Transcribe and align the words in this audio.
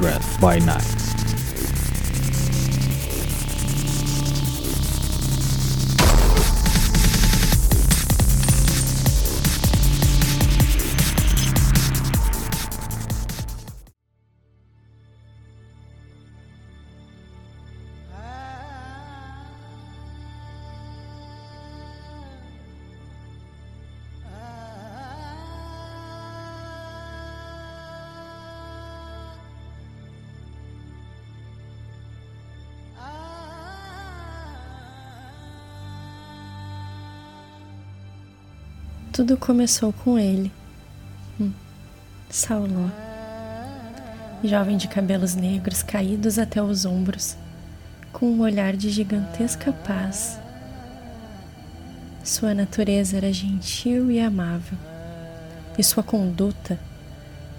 Kindred 0.00 0.40
by 0.40 0.58
Night. 0.60 0.99
Tudo 39.20 39.36
começou 39.36 39.92
com 39.92 40.18
ele, 40.18 40.50
hum, 41.38 41.52
Sauló, 42.30 42.88
jovem 44.42 44.78
de 44.78 44.88
cabelos 44.88 45.34
negros 45.34 45.82
caídos 45.82 46.38
até 46.38 46.62
os 46.62 46.86
ombros, 46.86 47.36
com 48.14 48.24
um 48.24 48.40
olhar 48.40 48.74
de 48.74 48.88
gigantesca 48.88 49.74
paz. 49.74 50.40
Sua 52.24 52.54
natureza 52.54 53.18
era 53.18 53.30
gentil 53.30 54.10
e 54.10 54.18
amável, 54.18 54.78
e 55.76 55.84
sua 55.84 56.02
conduta 56.02 56.80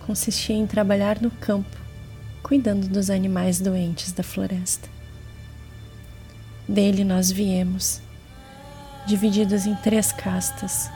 consistia 0.08 0.56
em 0.56 0.66
trabalhar 0.66 1.22
no 1.22 1.30
campo, 1.30 1.78
cuidando 2.42 2.88
dos 2.88 3.12
animais 3.12 3.60
doentes 3.60 4.12
da 4.14 4.24
floresta. 4.24 4.90
Dele 6.68 7.04
nós 7.04 7.32
viemos, 7.32 8.02
divididos 9.06 9.68
em 9.68 9.76
três 9.76 10.12
castas 10.12 10.90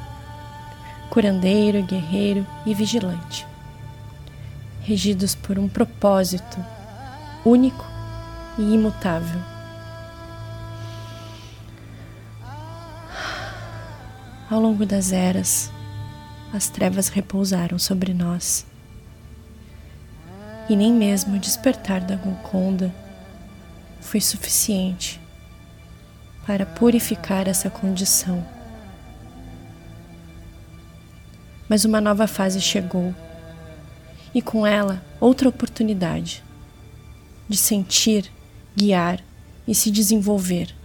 curandeiro, 1.16 1.82
guerreiro 1.82 2.46
e 2.66 2.74
vigilante, 2.74 3.48
regidos 4.82 5.34
por 5.34 5.58
um 5.58 5.66
propósito 5.66 6.58
único 7.46 7.86
e 8.58 8.62
imutável. 8.62 9.40
Ao 14.52 14.60
longo 14.60 14.86
das 14.86 15.14
eras, 15.14 15.72
as 16.52 16.68
trevas 16.68 17.08
repousaram 17.08 17.80
sobre 17.80 18.14
nós. 18.14 18.66
E 20.68 20.76
nem 20.76 20.92
mesmo 20.92 21.38
o 21.38 21.40
despertar 21.40 22.02
da 22.02 22.18
Golconda 22.18 22.94
foi 24.02 24.20
suficiente 24.20 25.22
para 26.46 26.66
purificar 26.66 27.48
essa 27.48 27.70
condição 27.70 28.55
mas 31.70 31.86
uma 31.86 32.00
nova 32.00 32.28
fase 32.28 32.62
chegou. 32.62 33.14
E 34.34 34.42
com 34.42 34.66
ela, 34.66 35.02
outra 35.20 35.50
oportunidade 35.50 36.44
de 37.48 37.58
sentir, 37.58 38.32
guiar 38.76 39.20
e 39.68 39.74
se 39.74 39.90
desenvolver, 39.90 40.76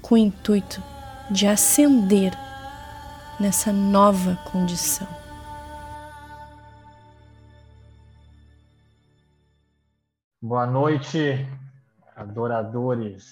com 0.00 0.14
o 0.14 0.18
intuito 0.18 0.82
de 1.30 1.46
ascender 1.46 2.32
nessa 3.38 3.72
nova 3.72 4.36
condição. 4.50 5.08
Boa 10.40 10.66
noite, 10.66 11.46
adoradores, 12.16 13.24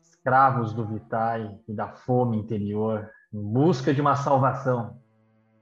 escravos 0.00 0.72
do 0.72 0.86
Vitai 0.86 1.54
e 1.68 1.74
da 1.74 1.88
fome 1.88 2.38
interior, 2.38 3.10
em 3.32 3.42
busca 3.42 3.92
de 3.92 4.00
uma 4.00 4.16
salvação. 4.16 4.98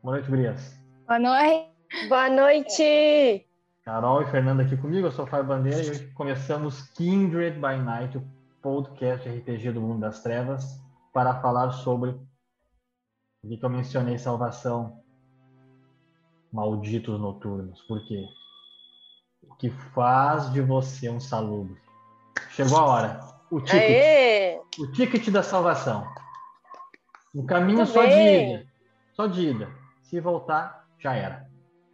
Boa 0.04 0.16
noite, 0.16 0.30
Brias. 0.30 0.78
Boa 1.06 1.18
noite. 1.18 2.08
Boa 2.10 2.28
noite. 2.28 3.46
Carol 3.86 4.20
e 4.20 4.26
Fernanda 4.26 4.62
aqui 4.62 4.76
comigo, 4.76 5.06
eu 5.06 5.10
sou 5.10 5.24
o 5.24 5.26
Fábio 5.26 5.46
Bandeira 5.46 5.82
e 5.82 5.88
hoje 5.88 6.06
começamos 6.08 6.90
Kindred 6.90 7.54
by 7.54 7.78
Night, 7.82 8.18
o 8.18 8.24
podcast 8.60 9.26
RPG 9.26 9.72
do 9.72 9.80
Mundo 9.80 10.00
das 10.00 10.22
Trevas, 10.22 10.78
para 11.10 11.40
falar 11.40 11.70
sobre 11.70 12.10
o 13.42 13.48
que 13.48 13.64
eu 13.64 13.70
mencionei, 13.70 14.18
salvação, 14.18 15.02
malditos 16.52 17.18
noturnos. 17.18 17.80
Por 17.88 18.06
quê? 18.06 18.26
O 19.42 19.54
que 19.54 19.70
faz 19.70 20.52
de 20.52 20.60
você 20.60 21.08
um 21.08 21.18
salubre? 21.18 21.80
Chegou 22.50 22.76
a 22.76 22.84
hora. 22.84 23.20
O 23.50 23.58
ticket. 23.58 23.80
Aê! 23.80 24.60
O 24.78 24.92
ticket 24.92 25.30
da 25.30 25.42
salvação. 25.42 26.06
Um 27.34 27.46
caminho 27.46 27.78
Muito 27.78 27.92
só 27.92 28.02
bem. 28.02 28.10
de 28.10 28.52
ida. 28.52 28.66
Só 29.14 29.26
de 29.26 29.48
ida. 29.48 29.83
Se 30.04 30.20
voltar, 30.20 30.86
já 30.98 31.14
era. 31.14 31.48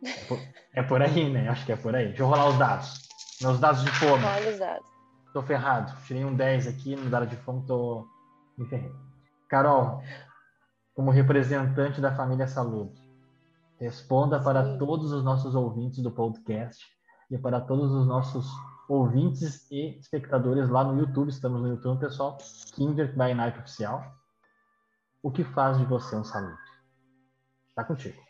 É 0.04 0.24
por, 0.24 0.38
é 0.74 0.82
por, 0.82 1.02
aí, 1.02 1.32
né? 1.32 1.48
Acho 1.48 1.64
que 1.64 1.72
é 1.72 1.76
por 1.76 1.94
aí. 1.94 2.08
Deixa 2.08 2.22
eu 2.22 2.26
rolar 2.26 2.48
os 2.48 2.58
dados. 2.58 3.08
Meus 3.40 3.60
dados 3.60 3.84
de 3.84 3.90
fome. 3.92 4.24
Olha 4.24 4.50
os 4.50 4.58
dados. 4.58 4.86
Tô 5.32 5.42
ferrado. 5.42 5.94
Tirei 6.06 6.24
um 6.24 6.34
10 6.34 6.66
aqui 6.66 6.96
no 6.96 7.08
dado 7.08 7.26
de 7.26 7.36
fome, 7.36 7.64
tô 7.66 8.06
me 8.58 8.66
ferrei. 8.66 8.92
Carol, 9.48 10.02
como 10.94 11.10
representante 11.10 12.00
da 12.00 12.14
família 12.14 12.46
Salubre, 12.46 13.00
responda 13.78 14.38
Sim. 14.38 14.44
para 14.44 14.76
todos 14.76 15.12
os 15.12 15.24
nossos 15.24 15.54
ouvintes 15.54 16.02
do 16.02 16.10
podcast 16.10 16.84
e 17.30 17.38
para 17.38 17.60
todos 17.60 17.92
os 17.92 18.06
nossos 18.06 18.46
ouvintes 18.88 19.70
e 19.70 19.98
espectadores 19.98 20.68
lá 20.68 20.82
no 20.82 20.98
YouTube. 20.98 21.28
Estamos 21.28 21.62
no 21.62 21.68
YouTube, 21.68 22.00
pessoal. 22.00 22.38
Kindred 22.74 23.12
by 23.12 23.34
Night 23.34 23.58
Oficial. 23.58 24.04
O 25.22 25.30
que 25.30 25.44
faz 25.44 25.78
de 25.78 25.84
você 25.84 26.16
um 26.16 26.24
salubre? 26.24 26.69
Tá 27.74 27.84
contigo. 27.84 28.20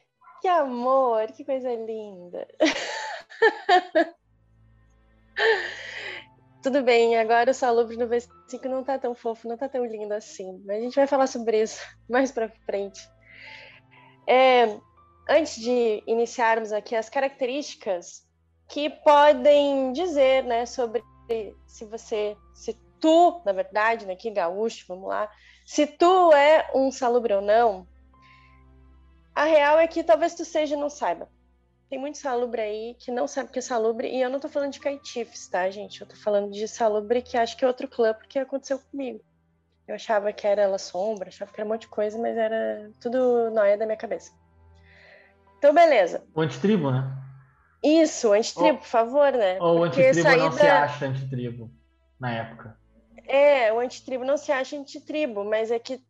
Que 0.40 0.48
amor, 0.48 1.26
que 1.32 1.44
coisa 1.44 1.72
linda. 1.74 2.46
Tudo 6.62 6.82
bem, 6.82 7.16
agora 7.16 7.50
o 7.50 7.54
Salubre 7.54 7.96
no 7.96 8.06
V5 8.06 8.64
não 8.66 8.84
tá 8.84 8.98
tão 8.98 9.14
fofo, 9.14 9.48
não 9.48 9.56
tá 9.56 9.68
tão 9.68 9.84
lindo 9.84 10.12
assim. 10.12 10.62
Mas 10.66 10.78
a 10.78 10.80
gente 10.80 10.94
vai 10.94 11.06
falar 11.06 11.26
sobre 11.26 11.62
isso 11.62 11.80
mais 12.08 12.30
pra 12.30 12.50
frente. 12.66 13.00
É, 14.26 14.78
antes 15.28 15.56
de 15.56 16.02
iniciarmos 16.06 16.72
aqui 16.72 16.94
as 16.94 17.08
características 17.08 18.28
que 18.68 18.90
podem 18.90 19.92
dizer, 19.92 20.44
né, 20.44 20.66
sobre 20.66 21.02
se 21.66 21.84
você, 21.84 22.36
se 22.54 22.74
tu, 23.00 23.40
na 23.44 23.52
verdade, 23.52 24.06
né, 24.06 24.12
aqui 24.12 24.30
gaúcho, 24.30 24.84
vamos 24.88 25.08
lá, 25.08 25.30
se 25.64 25.86
tu 25.86 26.32
é 26.32 26.70
um 26.74 26.90
salubre 26.90 27.32
ou 27.34 27.40
não, 27.40 27.86
a 29.34 29.44
real 29.44 29.78
é 29.78 29.86
que 29.86 30.02
talvez 30.02 30.34
tu 30.34 30.44
seja 30.44 30.74
e 30.74 30.78
não 30.78 30.90
saiba. 30.90 31.28
Tem 31.88 31.98
muito 31.98 32.18
salubre 32.18 32.60
aí 32.62 32.96
que 32.98 33.10
não 33.10 33.26
sabe 33.26 33.48
o 33.48 33.52
que 33.52 33.58
é 33.58 33.62
salubre, 33.62 34.08
e 34.08 34.22
eu 34.22 34.30
não 34.30 34.38
tô 34.38 34.48
falando 34.48 34.72
de 34.72 34.80
caitifes, 34.80 35.48
tá, 35.48 35.68
gente? 35.70 36.00
Eu 36.00 36.06
tô 36.06 36.14
falando 36.14 36.52
de 36.52 36.68
salubre 36.68 37.20
que 37.20 37.36
acho 37.36 37.56
que 37.56 37.64
é 37.64 37.68
outro 37.68 37.88
clã, 37.88 38.14
porque 38.14 38.38
aconteceu 38.38 38.78
comigo. 38.78 39.20
Eu 39.88 39.96
achava 39.96 40.32
que 40.32 40.46
era 40.46 40.62
ela 40.62 40.78
sombra, 40.78 41.28
achava 41.28 41.52
que 41.52 41.60
era 41.60 41.66
um 41.66 41.72
monte 41.72 41.82
de 41.82 41.88
coisa, 41.88 42.16
mas 42.16 42.36
era 42.36 42.92
tudo 43.00 43.50
nóia 43.50 43.76
da 43.76 43.86
minha 43.86 43.98
cabeça. 43.98 44.30
Então, 45.58 45.74
beleza. 45.74 46.24
O 46.32 46.40
antitribo, 46.40 46.92
né? 46.92 47.10
Isso, 47.82 48.32
antitribo, 48.32 48.78
por 48.78 48.86
favor, 48.86 49.32
né? 49.32 49.58
Ou 49.60 49.80
o 49.80 49.82
antitribo 49.82 50.36
não 50.36 50.52
se 50.52 50.66
acha 50.66 51.06
antitribo 51.06 51.70
na 52.20 52.30
época. 52.30 52.78
É, 53.26 53.72
o 53.72 53.80
antitribo 53.80 54.24
não 54.24 54.36
se 54.36 54.52
acha 54.52 54.76
antitribo, 54.76 55.44
mas 55.44 55.72
é 55.72 55.78
que 55.78 56.00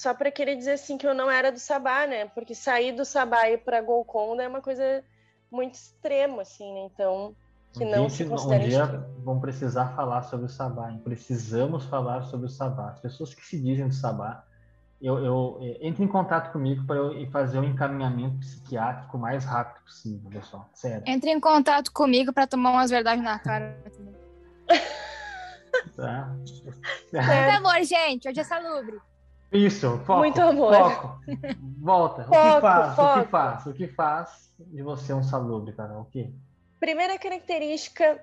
só 0.00 0.14
para 0.14 0.30
querer 0.30 0.56
dizer 0.56 0.72
assim 0.72 0.96
que 0.96 1.06
eu 1.06 1.12
não 1.12 1.30
era 1.30 1.52
do 1.52 1.58
Sabá, 1.58 2.06
né? 2.06 2.24
Porque 2.28 2.54
sair 2.54 2.92
do 2.92 3.04
Sabá 3.04 3.50
e 3.50 3.54
ir 3.54 3.58
para 3.58 3.82
Golconda 3.82 4.42
é 4.42 4.48
uma 4.48 4.62
coisa 4.62 5.04
muito 5.52 5.74
extrema, 5.74 6.40
assim, 6.40 6.72
né? 6.72 6.88
Então, 6.90 7.36
que 7.74 7.84
não 7.84 8.08
se 8.08 8.24
considera 8.24 8.64
Um 8.64 8.66
dia 8.66 8.86
vão 9.18 9.38
precisar 9.38 9.94
falar 9.94 10.22
sobre 10.22 10.46
o 10.46 10.48
Sabá, 10.48 10.90
hein? 10.90 11.02
precisamos 11.04 11.84
falar 11.84 12.22
sobre 12.22 12.46
o 12.46 12.48
Sabá. 12.48 12.92
As 12.92 13.00
pessoas 13.00 13.34
que 13.34 13.44
se 13.44 13.60
dizem 13.60 13.88
do 13.88 13.94
Sabá, 13.94 14.42
eu, 15.02 15.22
eu, 15.22 15.58
é, 15.60 15.86
entre 15.86 16.02
em 16.02 16.08
contato 16.08 16.50
comigo 16.50 16.86
para 16.86 16.96
eu 16.96 17.30
fazer 17.30 17.58
um 17.58 17.64
encaminhamento 17.64 18.38
psiquiátrico 18.38 19.18
o 19.18 19.20
mais 19.20 19.44
rápido 19.44 19.84
possível, 19.84 20.30
pessoal. 20.30 20.66
Sério. 20.72 21.02
Entre 21.06 21.30
em 21.30 21.38
contato 21.38 21.92
comigo 21.92 22.32
para 22.32 22.46
tomar 22.46 22.70
umas 22.70 22.90
verdades 22.90 23.22
na 23.22 23.38
cara. 23.38 23.78
tá. 25.94 26.34
Muito 27.12 27.58
amor, 27.58 27.84
gente. 27.84 28.30
Hoje 28.30 28.40
é 28.40 28.44
salubre. 28.44 28.98
Isso, 29.52 29.98
foco. 30.04 30.20
Muito 30.20 30.40
amor. 30.40 30.74
Foco. 30.74 31.20
Volta. 31.80 32.24
Foco, 32.24 32.36
o 32.36 32.54
que 32.54 32.60
faz? 32.60 32.96
Foco. 32.96 33.18
O 33.18 33.22
que 33.22 33.30
faz? 33.30 33.66
O 33.66 33.72
que 33.74 33.88
faz 33.88 34.54
de 34.58 34.82
você 34.82 35.12
um 35.12 35.22
salubre, 35.22 35.72
Carol? 35.72 36.02
O 36.02 36.04
que? 36.04 36.32
Primeira 36.78 37.18
característica 37.18 38.22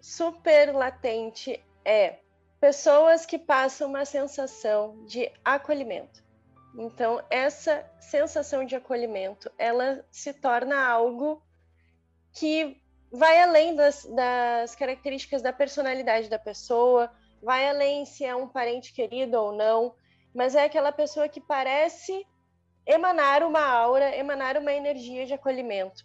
super 0.00 0.74
latente 0.74 1.62
é 1.84 2.18
pessoas 2.60 3.24
que 3.24 3.38
passam 3.38 3.88
uma 3.88 4.04
sensação 4.04 5.04
de 5.06 5.30
acolhimento. 5.44 6.22
Então, 6.76 7.22
essa 7.30 7.84
sensação 7.98 8.64
de 8.64 8.76
acolhimento, 8.76 9.50
ela 9.58 10.04
se 10.10 10.32
torna 10.32 10.86
algo 10.86 11.42
que 12.32 12.80
vai 13.10 13.42
além 13.42 13.74
das, 13.74 14.04
das 14.04 14.76
características 14.76 15.42
da 15.42 15.52
personalidade 15.52 16.28
da 16.28 16.38
pessoa, 16.38 17.10
vai 17.42 17.68
além 17.68 18.04
se 18.04 18.24
é 18.24 18.36
um 18.36 18.46
parente 18.46 18.92
querido 18.92 19.36
ou 19.36 19.52
não, 19.52 19.94
mas 20.34 20.54
é 20.54 20.64
aquela 20.64 20.92
pessoa 20.92 21.28
que 21.28 21.40
parece 21.40 22.26
emanar 22.86 23.42
uma 23.42 23.64
aura, 23.64 24.16
emanar 24.16 24.56
uma 24.56 24.72
energia 24.72 25.26
de 25.26 25.34
acolhimento. 25.34 26.04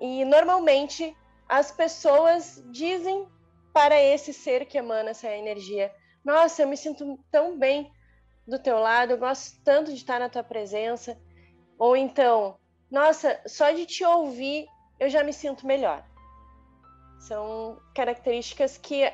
E 0.00 0.24
normalmente 0.24 1.16
as 1.48 1.70
pessoas 1.70 2.62
dizem 2.70 3.28
para 3.72 4.00
esse 4.00 4.32
ser 4.32 4.66
que 4.66 4.78
emana 4.78 5.10
essa 5.10 5.28
energia: 5.28 5.94
Nossa, 6.24 6.62
eu 6.62 6.68
me 6.68 6.76
sinto 6.76 7.18
tão 7.30 7.58
bem 7.58 7.92
do 8.46 8.58
teu 8.58 8.78
lado, 8.78 9.12
eu 9.12 9.18
gosto 9.18 9.62
tanto 9.62 9.90
de 9.90 9.98
estar 9.98 10.18
na 10.18 10.28
tua 10.28 10.42
presença. 10.42 11.18
Ou 11.78 11.96
então, 11.96 12.58
nossa, 12.90 13.40
só 13.46 13.70
de 13.70 13.86
te 13.86 14.04
ouvir 14.04 14.66
eu 14.98 15.08
já 15.08 15.24
me 15.24 15.32
sinto 15.32 15.66
melhor. 15.66 16.04
São 17.18 17.80
características 17.94 18.76
que 18.76 19.10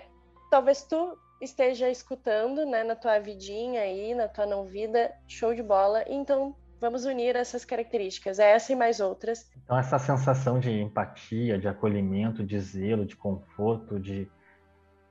talvez 0.50 0.82
tu 0.82 1.16
esteja 1.40 1.90
escutando, 1.90 2.64
né, 2.64 2.82
na 2.82 2.96
tua 2.96 3.18
vidinha 3.18 3.82
aí, 3.82 4.14
na 4.14 4.28
tua 4.28 4.46
não 4.46 4.64
vida, 4.64 5.12
show 5.26 5.54
de 5.54 5.62
bola. 5.62 6.04
Então, 6.08 6.54
vamos 6.80 7.04
unir 7.04 7.36
essas 7.36 7.64
características, 7.64 8.38
essa 8.38 8.72
e 8.72 8.76
mais 8.76 9.00
outras. 9.00 9.50
Então, 9.64 9.78
essa 9.78 9.98
sensação 9.98 10.58
de 10.58 10.70
empatia, 10.70 11.58
de 11.58 11.68
acolhimento, 11.68 12.44
de 12.44 12.58
zelo, 12.58 13.04
de 13.04 13.16
conforto, 13.16 13.98
de 13.98 14.28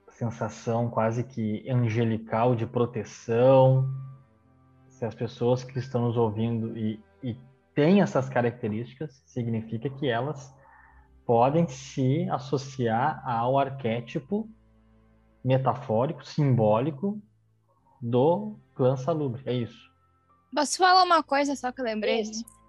sensação 0.09 0.89
quase 0.89 1.23
que 1.23 1.69
angelical 1.69 2.55
de 2.55 2.65
proteção. 2.65 3.87
Se 4.87 5.05
as 5.05 5.13
pessoas 5.13 5.63
que 5.63 5.77
estão 5.77 6.03
nos 6.03 6.17
ouvindo 6.17 6.77
e, 6.77 6.99
e 7.21 7.37
têm 7.73 8.01
essas 8.01 8.29
características, 8.29 9.21
significa 9.25 9.89
que 9.89 10.07
elas 10.07 10.55
podem 11.25 11.67
se 11.67 12.29
associar 12.29 13.21
ao 13.27 13.57
arquétipo 13.57 14.47
metafórico, 15.45 16.25
simbólico 16.25 17.21
do 18.01 18.57
clã 18.73 18.97
salubre. 18.97 19.43
É 19.45 19.53
isso. 19.53 19.93
Posso 20.53 20.77
falar 20.77 21.03
uma 21.03 21.21
coisa 21.21 21.55
só 21.55 21.71
que 21.71 21.81
eu 21.81 21.85
lembrei? 21.85 22.23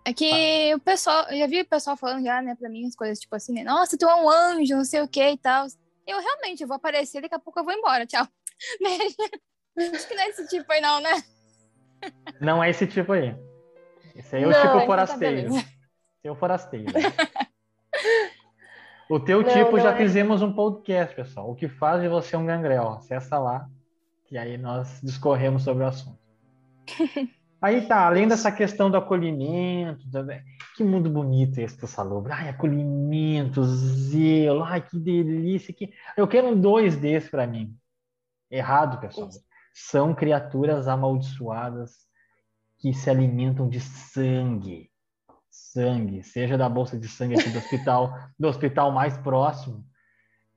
É 0.05 0.13
que 0.13 0.71
ah. 0.73 0.77
o 0.77 0.81
pessoal, 0.81 1.25
eu 1.31 1.39
já 1.39 1.47
vi 1.47 1.63
o 1.63 1.67
pessoal 1.67 1.97
falando 1.97 2.23
já, 2.23 2.43
né, 2.43 2.55
pra 2.55 2.69
mim, 2.69 2.87
as 2.87 2.95
coisas 2.95 3.19
tipo 3.19 3.35
assim, 3.35 3.55
né? 3.55 3.65
Nossa, 3.65 3.97
tu 3.97 4.05
é 4.05 4.15
um 4.15 4.29
anjo, 4.29 4.77
não 4.77 4.85
sei 4.85 5.01
o 5.01 5.09
que 5.09 5.27
e 5.27 5.39
tal. 5.39 5.67
Eu 6.07 6.21
realmente 6.21 6.65
vou 6.67 6.77
aparecer, 6.77 7.23
daqui 7.23 7.35
a 7.35 7.39
pouco 7.39 7.59
eu 7.59 7.65
vou 7.65 7.73
embora, 7.73 8.07
tchau. 8.07 8.27
Acho 9.77 10.09
que 10.09 10.15
não 10.15 10.23
é 10.23 10.29
esse 10.29 10.47
tipo 10.47 10.71
aí, 10.73 10.81
não, 10.81 11.01
né? 11.01 11.11
Não 12.41 12.63
é 12.63 12.71
esse 12.71 12.87
tipo 12.87 13.13
aí. 13.13 13.35
Esse 14.15 14.37
aí 14.37 14.43
é 14.43 14.47
o 14.47 14.51
não, 14.51 14.63
tipo 14.63 14.87
forasteiro. 14.87 15.51
Tá 15.51 15.59
esse 15.59 15.67
é 16.25 16.31
o 16.31 16.37
forasteiro. 16.37 16.93
O 19.09 19.21
teu 19.21 19.43
não, 19.43 19.49
tipo 19.49 19.73
não 19.73 19.81
já 19.81 19.93
é. 19.93 19.97
fizemos 19.97 20.43
um 20.43 20.53
podcast, 20.53 21.15
pessoal. 21.15 21.51
O 21.51 21.55
que 21.55 21.69
faz 21.69 22.03
de 22.03 22.09
você 22.09 22.37
um 22.37 22.45
gangrel? 22.45 22.89
Acessa 22.89 23.39
lá, 23.39 23.69
que 24.25 24.37
aí 24.37 24.59
nós 24.59 25.01
discorremos 25.03 25.63
sobre 25.63 25.85
o 25.85 25.87
assunto. 25.87 26.19
Aí 27.59 27.89
tá, 27.89 28.07
além 28.07 28.29
dessa 28.29 28.53
questão 28.53 28.91
do 28.91 28.99
acolhimento, 28.99 30.05
que 30.77 30.85
mundo 30.85 31.09
bonito 31.09 31.59
esse 31.59 31.77
do 31.81 31.87
Salubre. 31.87 32.31
Ai, 32.31 32.51
acolhimento, 32.51 33.65
zelo, 33.65 34.63
ai, 34.63 34.83
que 34.83 34.99
delícia. 34.99 35.73
Que... 35.73 35.91
Eu 36.19 36.29
quero 36.29 36.55
dois 36.55 36.97
desses 36.97 37.31
para 37.31 37.47
mim. 37.47 37.75
Errado, 38.51 39.01
pessoal. 39.01 39.31
São 39.73 40.15
criaturas 40.15 40.87
amaldiçoadas 40.87 42.07
que 42.79 42.93
se 42.93 43.09
alimentam 43.09 43.69
de 43.69 43.81
sangue 43.81 44.91
sangue, 45.57 46.23
seja 46.23 46.57
da 46.57 46.69
bolsa 46.69 46.99
de 46.99 47.09
sangue 47.09 47.35
aqui 47.35 47.51
do 47.51 47.59
hospital, 47.59 48.15
do 48.39 48.49
hospital 48.49 48.93
mais 48.93 49.17
próximo, 49.19 49.85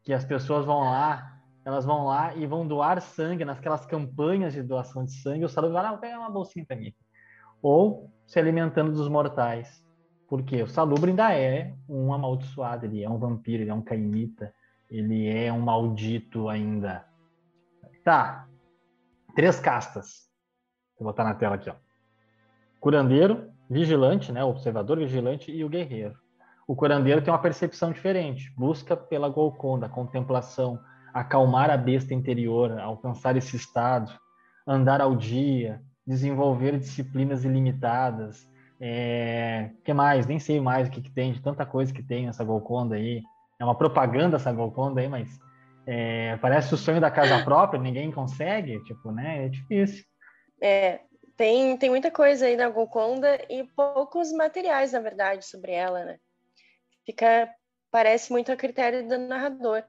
que 0.04 0.13
as 0.13 0.25
pessoas 0.25 0.66
vão 0.66 0.81
lá, 0.81 1.42
elas 1.66 1.86
vão 1.86 2.06
lá 2.06 2.36
e 2.36 2.46
vão 2.46 2.68
doar 2.68 3.01
sangue 3.01 3.46
naquelas 3.46 3.86
campanhas 3.86 4.54
de 4.54 4.63
doação 4.63 5.04
de 5.06 5.13
sangue, 5.13 5.46
o 5.46 5.50
salubre 5.50 5.74
vai 5.74 5.84
lá, 5.84 5.98
pega 5.98 6.18
uma 6.18 6.30
bolsinha 6.30 6.66
para 6.66 6.78
mim. 6.78 6.94
Ou 7.62 8.12
se 8.25 8.40
alimentando 8.40 8.92
dos 8.92 9.10
mortais. 9.10 9.84
Porque 10.28 10.62
o 10.62 10.68
salubre 10.68 11.10
ainda 11.10 11.34
é 11.34 11.75
um 11.88 12.13
amaldiçoado, 12.13 12.86
ele 12.86 13.04
é 13.04 13.10
um 13.10 13.18
vampiro, 13.18 13.63
ele 13.63 13.72
é 13.72 13.74
um 13.74 13.81
caimita, 13.81 14.54
ele 14.90 15.28
é 15.28 15.52
um 15.52 15.60
maldito 15.60 16.48
ainda. 16.48 17.04
Tá. 18.04 18.48
Três 19.36 19.60
castas. 19.60 20.30
Vou 21.00 21.07
botar 21.07 21.24
na 21.24 21.34
tela 21.34 21.56
aqui, 21.56 21.69
ó. 21.69 21.75
Curandeiro, 22.80 23.52
vigilante, 23.69 24.31
né, 24.31 24.44
o 24.44 24.50
observador 24.50 24.98
vigilante 24.98 25.51
e 25.51 25.63
o 25.63 25.69
guerreiro. 25.69 26.16
O 26.68 26.75
curandeiro 26.75 27.21
tem 27.21 27.31
uma 27.31 27.42
percepção 27.42 27.92
diferente, 27.92 28.51
busca 28.56 28.95
pela 28.95 29.30
Golconda, 29.30 29.86
a 29.86 29.89
contemplação, 29.89 30.80
acalmar 31.13 31.69
a 31.69 31.77
besta 31.77 32.13
interior, 32.13 32.80
alcançar 32.80 33.36
esse 33.36 33.56
estado, 33.56 34.12
andar 34.68 35.01
ao 35.01 35.16
dia, 35.16 35.81
desenvolver 36.06 36.77
disciplinas 36.77 37.44
ilimitadas. 37.44 38.48
É... 38.81 39.71
que 39.83 39.94
mais? 39.94 40.25
Nem 40.25 40.39
sei 40.39 40.62
mais 40.62 40.88
o 40.88 40.92
que, 40.92 41.01
que 41.01 41.12
tem, 41.12 41.33
de 41.33 41.42
tanta 41.42 41.66
coisa 41.66 41.94
que 41.94 42.04
tem 42.04 42.27
essa 42.27 42.44
Golconda 42.44 42.95
aí. 42.95 43.21
É 43.60 43.66
uma 43.66 43.75
propaganda 43.75 44.38
essa 44.38 44.51
Golconda 44.51 45.01
aí, 45.01 45.07
mas 45.07 45.39
é... 45.86 46.38
parece 46.38 46.74
o 46.74 46.77
sonho 46.77 47.01
da 47.01 47.12
casa 47.12 47.44
própria, 47.44 47.81
ninguém 47.81 48.12
consegue, 48.12 48.81
tipo, 48.83 49.12
né? 49.12 49.45
É 49.45 49.50
difícil. 49.50 50.06
É, 50.62 51.01
tem, 51.40 51.78
tem 51.78 51.90
muita 51.90 52.12
coisa 52.12 52.48
aí 52.48 52.58
na 52.58 52.68
Golconda 52.68 53.40
e 53.50 53.64
poucos 53.64 54.30
materiais, 54.34 54.92
na 54.92 55.00
verdade, 55.00 55.46
sobre 55.46 55.72
ela, 55.72 56.04
né? 56.04 56.18
Fica, 57.06 57.50
parece 57.90 58.30
muito 58.30 58.52
a 58.52 58.58
critério 58.58 59.08
do 59.08 59.18
narrador. 59.18 59.84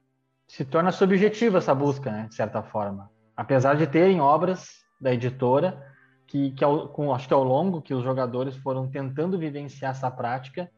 Se 0.47 0.65
torna 0.65 0.93
subjetiva 0.93 1.59
essa 1.59 1.75
busca, 1.75 2.09
né, 2.09 2.29
de 2.29 2.37
certa 2.37 2.63
forma. 2.63 3.11
Apesar 3.37 3.75
de 3.75 3.89
terem 3.89 4.21
obras 4.21 4.69
da 5.01 5.13
editora 5.13 5.85
que, 6.29 6.53
que 6.53 6.63
ao, 6.63 6.89
com, 6.91 7.13
acho 7.13 7.27
que 7.27 7.35
ao 7.35 7.43
longo 7.43 7.83
que 7.83 7.95
os 7.95 8.05
jogadores 8.05 8.55
foram 8.59 8.89
tentando 8.89 9.37
vivenciar 9.37 9.91
essa 9.91 10.09
prática, 10.09 10.71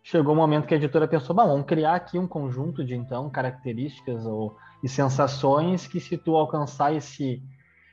chegou 0.00 0.32
o 0.32 0.36
um 0.36 0.40
momento 0.40 0.68
que 0.68 0.74
a 0.74 0.76
editora 0.76 1.08
pensou, 1.08 1.34
bom, 1.34 1.48
vamos 1.48 1.66
criar 1.66 1.96
aqui 1.96 2.16
um 2.20 2.28
conjunto 2.28 2.84
de 2.84 2.94
então 2.94 3.28
características 3.28 4.24
ou 4.24 4.56
e 4.80 4.88
sensações 4.88 5.88
que 5.88 5.98
se 5.98 6.16
tu 6.16 6.36
alcançar 6.36 6.94
esse 6.94 7.42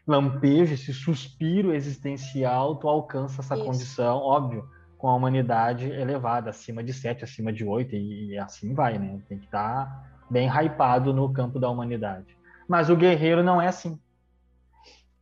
lampejo, 0.07 0.73
esse 0.73 0.93
suspiro 0.93 1.73
existencial, 1.73 2.77
tu 2.77 2.87
alcança 2.87 3.41
essa 3.41 3.55
Isso. 3.55 3.65
condição, 3.65 4.17
óbvio, 4.17 4.67
com 4.97 5.09
a 5.09 5.15
humanidade 5.15 5.89
elevada, 5.91 6.49
acima 6.49 6.81
de 6.81 6.93
7, 6.93 7.23
acima 7.23 7.51
de 7.51 7.65
8, 7.65 7.95
e, 7.95 8.29
e 8.31 8.37
assim 8.37 8.73
vai, 8.73 8.97
né? 8.97 9.19
Tem 9.27 9.37
que 9.37 9.45
estar 9.45 9.85
tá 9.85 10.03
bem 10.29 10.47
hypado 10.47 11.13
no 11.13 11.31
campo 11.31 11.59
da 11.59 11.69
humanidade. 11.69 12.37
Mas 12.67 12.89
o 12.89 12.95
guerreiro 12.95 13.43
não 13.43 13.61
é 13.61 13.67
assim. 13.67 13.99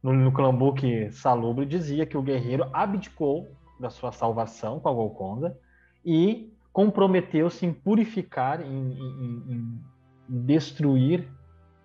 No, 0.02 0.14
no 0.14 0.32
Clambuque 0.32 1.12
Salubre 1.12 1.66
dizia 1.66 2.06
que 2.06 2.16
o 2.16 2.22
guerreiro 2.22 2.70
abdicou 2.72 3.50
da 3.80 3.90
sua 3.90 4.12
salvação 4.12 4.80
com 4.80 4.88
a 4.88 4.94
Golconda 4.94 5.58
e 6.06 6.54
comprometeu-se 6.72 7.66
em 7.66 7.74
purificar, 7.74 8.62
em, 8.62 8.92
em, 8.94 9.44
em 9.50 9.82
destruir 10.28 11.28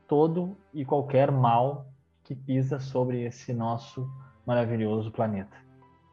todo 0.06 0.56
e 0.72 0.84
qualquer 0.84 1.30
mal 1.30 1.89
que 2.30 2.34
pisa 2.36 2.78
sobre 2.78 3.24
esse 3.24 3.52
nosso 3.52 4.08
maravilhoso 4.46 5.10
planeta 5.10 5.56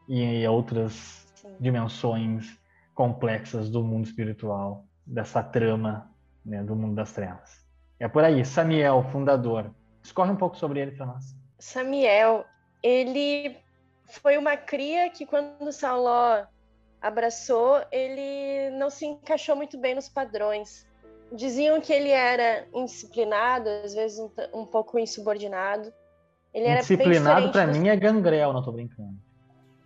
e 0.08 0.44
outras 0.48 1.24
Sim. 1.36 1.54
dimensões 1.60 2.58
complexas 2.92 3.70
do 3.70 3.84
mundo 3.84 4.06
espiritual, 4.06 4.84
dessa 5.06 5.44
trama 5.44 6.12
né, 6.44 6.60
do 6.64 6.74
mundo 6.74 6.96
das 6.96 7.12
trevas. 7.12 7.64
É 8.00 8.08
por 8.08 8.24
aí. 8.24 8.44
Samiel, 8.44 9.04
fundador. 9.12 9.72
Escorre 10.02 10.32
um 10.32 10.36
pouco 10.36 10.56
sobre 10.56 10.80
ele 10.80 10.90
para 10.90 11.06
nós. 11.06 11.36
Samiel, 11.56 12.44
ele 12.82 13.56
foi 14.08 14.36
uma 14.36 14.56
cria 14.56 15.08
que 15.10 15.24
quando 15.24 15.70
Saló 15.70 16.44
abraçou, 17.00 17.80
ele 17.92 18.70
não 18.76 18.90
se 18.90 19.06
encaixou 19.06 19.54
muito 19.54 19.78
bem 19.78 19.94
nos 19.94 20.08
padrões. 20.08 20.84
Diziam 21.30 21.80
que 21.80 21.92
ele 21.92 22.10
era 22.10 22.66
indisciplinado, 22.74 23.68
às 23.68 23.94
vezes 23.94 24.18
um, 24.18 24.30
um 24.52 24.66
pouco 24.66 24.98
insubordinado. 24.98 25.92
Ele 26.58 26.66
era 26.66 26.80
Disciplinado 26.80 27.52
para 27.52 27.68
mim 27.68 27.88
é 27.88 27.94
gangrel, 27.94 28.52
não 28.52 28.64
tô 28.64 28.72
brincando. 28.72 29.14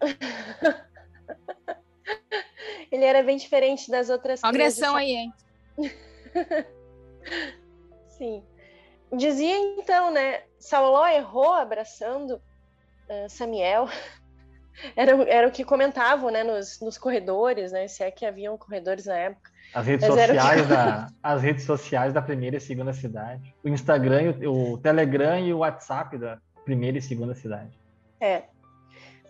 ele 2.91 3.05
era 3.05 3.23
bem 3.23 3.37
diferente 3.37 3.91
das 3.91 4.09
outras 4.09 4.43
Agressão 4.43 4.97
aí, 4.97 5.11
hein? 5.11 5.35
Sim. 8.09 8.43
Dizia 9.13 9.59
então, 9.79 10.11
né? 10.11 10.41
Sauló 10.59 11.07
errou 11.07 11.53
abraçando 11.53 12.41
uh, 13.09 13.29
Samuel. 13.29 13.87
Era, 14.97 15.13
era 15.29 15.47
o 15.47 15.51
que 15.51 15.65
comentavam, 15.65 16.31
né, 16.31 16.43
nos, 16.43 16.81
nos 16.81 16.97
corredores, 16.97 17.73
né? 17.73 17.87
Se 17.87 18.03
é 18.03 18.11
que 18.11 18.25
haviam 18.25 18.57
corredores 18.57 19.05
na 19.05 19.15
época. 19.15 19.51
As 19.75 19.87
redes, 19.87 20.07
sociais 20.07 20.67
da, 20.67 21.09
as 21.23 21.43
redes 21.43 21.67
sociais 21.67 22.15
da 22.15 22.23
primeira 22.23 22.57
e 22.57 22.61
segunda 22.61 22.95
cidade. 22.95 23.55
O 23.63 23.69
Instagram, 23.69 24.35
o, 24.47 24.73
o 24.73 24.79
Telegram 24.79 25.39
e 25.39 25.53
o 25.53 25.59
WhatsApp 25.59 26.17
da, 26.17 26.41
primeira 26.65 26.99
e 26.99 27.03
segunda 27.03 27.35
cidade. 27.35 27.71
É. 28.21 28.45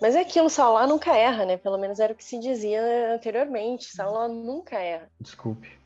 Mas 0.01 0.17
é 0.17 0.21
aquilo, 0.21 0.51
Sauló 0.51 0.87
nunca 0.87 1.17
erra, 1.17 1.47
né? 1.47 1.57
Pelo 1.57 1.79
menos 1.79 2.01
era 2.01 2.13
o 2.13 2.17
que 2.17 2.25
se 2.25 2.39
dizia 2.39 3.15
anteriormente. 3.15 3.85
Sauló 3.85 4.27
nunca 4.29 4.77
erra. 4.79 5.09
Desculpe. 5.21 5.83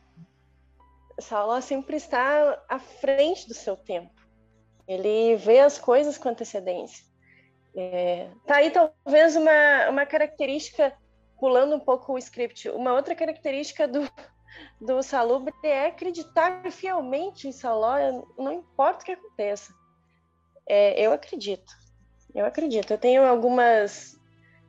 Saulo 1.18 1.60
sempre 1.62 1.96
está 1.96 2.62
à 2.68 2.78
frente 2.78 3.48
do 3.48 3.54
seu 3.54 3.76
tempo. 3.76 4.14
Ele 4.86 5.36
vê 5.36 5.60
as 5.60 5.78
coisas 5.78 6.18
com 6.18 6.28
antecedência. 6.28 7.04
É, 7.74 8.30
tá 8.46 8.56
aí 8.56 8.70
talvez 8.70 9.36
uma, 9.36 9.90
uma 9.90 10.06
característica, 10.06 10.92
pulando 11.38 11.74
um 11.76 11.80
pouco 11.80 12.14
o 12.14 12.18
script, 12.18 12.68
uma 12.70 12.94
outra 12.94 13.14
característica 13.14 13.86
do, 13.86 14.08
do 14.80 15.02
Salubre 15.02 15.52
é 15.62 15.86
acreditar 15.86 16.70
fielmente 16.70 17.48
em 17.48 17.52
Saló, 17.52 17.96
não 18.38 18.52
importa 18.52 19.02
o 19.02 19.04
que 19.04 19.12
aconteça. 19.12 19.74
É, 20.68 21.00
eu 21.00 21.12
acredito, 21.12 21.72
eu 22.34 22.44
acredito. 22.44 22.92
Eu 22.92 22.98
tenho 22.98 23.24
algumas, 23.24 24.18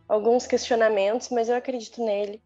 alguns 0.08 0.46
questionamentos, 0.46 1.30
mas 1.30 1.50
eu 1.50 1.56
acredito 1.56 2.04
nele. 2.04 2.42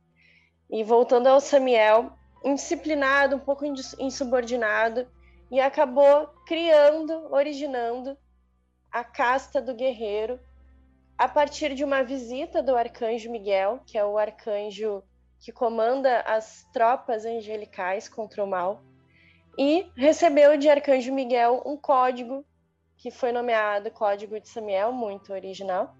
E 0.69 0.83
voltando 0.83 1.27
ao 1.27 1.41
Samuel, 1.41 2.13
indisciplinado, 2.43 3.35
um 3.35 3.39
pouco 3.39 3.65
insubordinado, 3.65 5.07
e 5.51 5.59
acabou 5.59 6.27
criando, 6.47 7.27
originando 7.33 8.17
a 8.91 9.03
casta 9.03 9.61
do 9.61 9.75
guerreiro 9.75 10.39
a 11.17 11.27
partir 11.27 11.75
de 11.75 11.83
uma 11.83 12.03
visita 12.03 12.63
do 12.63 12.75
arcanjo 12.75 13.29
Miguel, 13.29 13.81
que 13.85 13.97
é 13.97 14.03
o 14.03 14.17
arcanjo 14.17 15.03
que 15.39 15.51
comanda 15.51 16.21
as 16.21 16.65
tropas 16.73 17.25
angelicais 17.25 18.09
contra 18.09 18.43
o 18.43 18.47
mal, 18.47 18.81
e 19.57 19.91
recebeu 19.95 20.57
de 20.57 20.69
arcanjo 20.69 21.13
Miguel 21.13 21.61
um 21.65 21.77
código 21.77 22.45
que 23.01 23.09
foi 23.09 23.31
nomeado 23.31 23.89
Código 23.89 24.39
de 24.39 24.47
Samuel, 24.47 24.91
muito 24.91 25.33
original. 25.33 25.95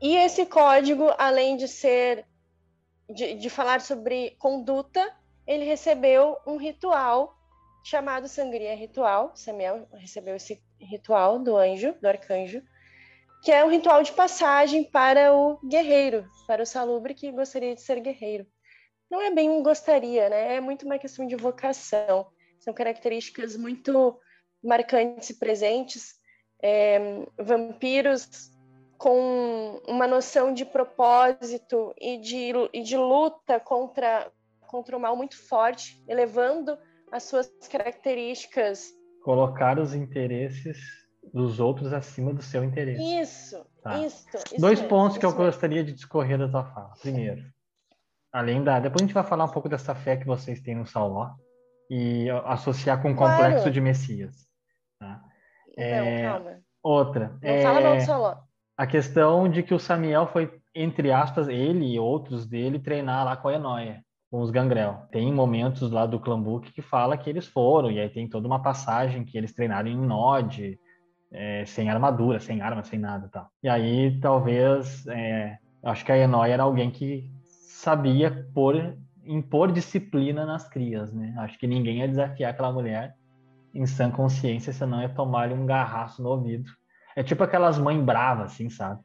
E 0.00 0.14
esse 0.14 0.46
código, 0.46 1.12
além 1.18 1.56
de 1.56 1.66
ser 1.66 2.24
de, 3.08 3.34
de 3.34 3.50
falar 3.50 3.80
sobre 3.80 4.36
conduta, 4.38 5.12
ele 5.44 5.64
recebeu 5.64 6.36
um 6.46 6.56
ritual 6.56 7.36
chamado 7.84 8.28
Sangria 8.28 8.76
Ritual. 8.76 9.32
Samuel 9.34 9.88
recebeu 9.94 10.36
esse 10.36 10.62
ritual 10.80 11.40
do 11.40 11.56
anjo, 11.56 11.94
do 12.00 12.06
arcanjo, 12.06 12.62
que 13.42 13.50
é 13.50 13.64
um 13.64 13.68
ritual 13.68 14.04
de 14.04 14.12
passagem 14.12 14.84
para 14.84 15.34
o 15.34 15.58
guerreiro, 15.66 16.30
para 16.46 16.62
o 16.62 16.66
salubre 16.66 17.12
que 17.12 17.32
gostaria 17.32 17.74
de 17.74 17.80
ser 17.80 17.98
guerreiro. 17.98 18.46
Não 19.10 19.20
é 19.20 19.32
bem 19.32 19.50
um 19.50 19.64
gostaria, 19.64 20.28
né? 20.28 20.54
É 20.54 20.60
muito 20.60 20.86
uma 20.86 20.98
questão 20.98 21.26
de 21.26 21.34
vocação. 21.34 22.28
São 22.60 22.72
características 22.72 23.56
muito 23.56 24.16
marcantes 24.62 25.30
e 25.30 25.38
presentes. 25.38 26.14
É, 26.62 27.26
vampiros 27.38 28.50
com 28.98 29.80
uma 29.86 30.06
noção 30.06 30.52
de 30.52 30.64
propósito 30.64 31.94
e 32.00 32.18
de, 32.18 32.52
e 32.72 32.82
de 32.82 32.96
luta 32.96 33.60
contra, 33.60 34.30
contra 34.66 34.96
o 34.96 35.00
mal 35.00 35.16
muito 35.16 35.36
forte, 35.48 36.02
elevando 36.08 36.76
as 37.12 37.24
suas 37.24 37.50
características. 37.70 38.92
Colocar 39.22 39.78
os 39.78 39.94
interesses 39.94 40.78
dos 41.32 41.60
outros 41.60 41.92
acima 41.92 42.32
do 42.32 42.42
seu 42.42 42.64
interesse. 42.64 43.02
Isso, 43.20 43.66
tá. 43.82 43.98
isso, 43.98 44.26
isso. 44.34 44.60
Dois 44.60 44.78
mesmo, 44.78 44.88
pontos 44.88 45.18
que 45.18 45.26
eu 45.26 45.30
mesmo. 45.30 45.44
gostaria 45.44 45.84
de 45.84 45.92
discorrer 45.92 46.38
da 46.38 46.48
tua 46.48 46.64
fala. 46.64 46.92
Primeiro, 47.00 47.42
além 48.32 48.62
da. 48.62 48.78
Depois 48.78 49.02
a 49.02 49.06
gente 49.06 49.14
vai 49.14 49.24
falar 49.24 49.44
um 49.44 49.50
pouco 49.50 49.68
dessa 49.68 49.94
fé 49.94 50.16
que 50.16 50.26
vocês 50.26 50.60
têm 50.60 50.76
no 50.76 50.86
Sauló 50.86 51.30
e 51.90 52.28
associar 52.44 53.00
com 53.00 53.12
o 53.12 53.16
claro. 53.16 53.42
complexo 53.42 53.70
de 53.70 53.80
Messias. 53.80 54.34
Tá? 54.98 55.20
Não, 55.76 55.84
é... 55.84 56.22
calma. 56.22 56.58
Outra. 56.82 57.38
Não 57.42 57.50
é... 57.50 57.62
fala 57.62 57.80
mal 57.80 57.96
do 57.96 58.02
Sauló 58.02 58.46
a 58.76 58.86
questão 58.86 59.48
de 59.48 59.62
que 59.62 59.72
o 59.72 59.78
Samiel 59.78 60.26
foi, 60.26 60.52
entre 60.74 61.10
aspas, 61.10 61.48
ele 61.48 61.94
e 61.94 61.98
outros 61.98 62.46
dele, 62.46 62.78
treinar 62.78 63.24
lá 63.24 63.36
com 63.36 63.48
a 63.48 63.54
Enoia, 63.54 64.02
com 64.30 64.40
os 64.40 64.50
Gangrel. 64.50 65.06
Tem 65.10 65.32
momentos 65.32 65.90
lá 65.90 66.04
do 66.04 66.20
Clambuque 66.20 66.72
que 66.72 66.82
fala 66.82 67.16
que 67.16 67.30
eles 67.30 67.46
foram, 67.46 67.90
e 67.90 67.98
aí 67.98 68.08
tem 68.10 68.28
toda 68.28 68.46
uma 68.46 68.62
passagem 68.62 69.24
que 69.24 69.38
eles 69.38 69.54
treinaram 69.54 69.88
em 69.88 69.96
Nod, 69.96 70.78
é, 71.32 71.64
sem 71.64 71.88
armadura, 71.88 72.38
sem 72.38 72.60
arma, 72.60 72.82
sem 72.82 72.98
nada 72.98 73.28
tal. 73.32 73.48
E 73.62 73.68
aí, 73.68 74.20
talvez, 74.20 75.06
é, 75.06 75.56
acho 75.82 76.04
que 76.04 76.12
a 76.12 76.18
Enoia 76.18 76.52
era 76.52 76.62
alguém 76.64 76.90
que 76.90 77.30
sabia 77.68 78.46
por, 78.52 78.74
impor 79.26 79.72
disciplina 79.72 80.46
nas 80.46 80.68
crias, 80.68 81.12
né? 81.12 81.34
Acho 81.38 81.58
que 81.58 81.66
ninguém 81.66 81.98
ia 81.98 82.08
desafiar 82.08 82.52
aquela 82.52 82.72
mulher 82.72 83.14
em 83.74 83.86
sã 83.86 84.10
consciência, 84.10 84.72
senão 84.72 85.02
ia 85.02 85.08
tomar-lhe 85.08 85.54
um 85.54 85.66
garraço 85.66 86.22
no 86.22 86.30
ouvido 86.30 86.70
é 87.16 87.22
tipo 87.22 87.42
aquelas 87.42 87.78
mães 87.78 88.00
bravas, 88.00 88.52
assim, 88.52 88.68
sabe? 88.68 89.00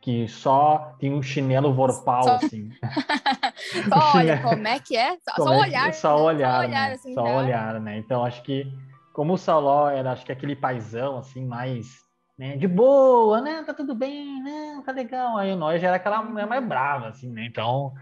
Que 0.00 0.28
só 0.28 0.94
tem 1.00 1.12
um 1.12 1.20
chinelo 1.20 1.74
vorpal, 1.74 2.22
só... 2.22 2.34
assim. 2.36 2.70
só 3.90 4.16
olha, 4.18 4.38
como 4.40 4.68
é 4.68 4.78
que 4.78 4.96
é? 4.96 5.16
Só, 5.18 5.44
só 5.44 5.52
é 5.52 5.58
olhar. 5.58 5.94
Só 5.94 6.24
olhar, 6.24 6.52
só 6.52 6.58
olhar, 6.60 6.88
né? 6.88 6.94
assim, 6.94 7.12
só 7.14 7.24
tá? 7.24 7.36
olhar, 7.36 7.80
né? 7.80 7.98
Então, 7.98 8.24
acho 8.24 8.40
que, 8.44 8.72
como 9.12 9.32
o 9.32 9.38
Saló 9.38 9.90
era, 9.90 10.12
acho 10.12 10.24
que 10.24 10.30
aquele 10.30 10.54
paizão, 10.54 11.18
assim, 11.18 11.44
mais... 11.44 12.06
Né, 12.38 12.54
de 12.54 12.68
boa, 12.68 13.40
né? 13.40 13.64
Tá 13.64 13.72
tudo 13.72 13.94
bem, 13.94 14.42
né? 14.42 14.82
Tá 14.84 14.92
legal. 14.92 15.38
Aí 15.38 15.56
nós 15.56 15.80
já 15.80 15.88
era 15.88 15.96
aquela 15.96 16.22
mulher 16.22 16.46
mais 16.46 16.64
brava, 16.64 17.08
assim, 17.08 17.30
né? 17.30 17.46
Então, 17.46 17.94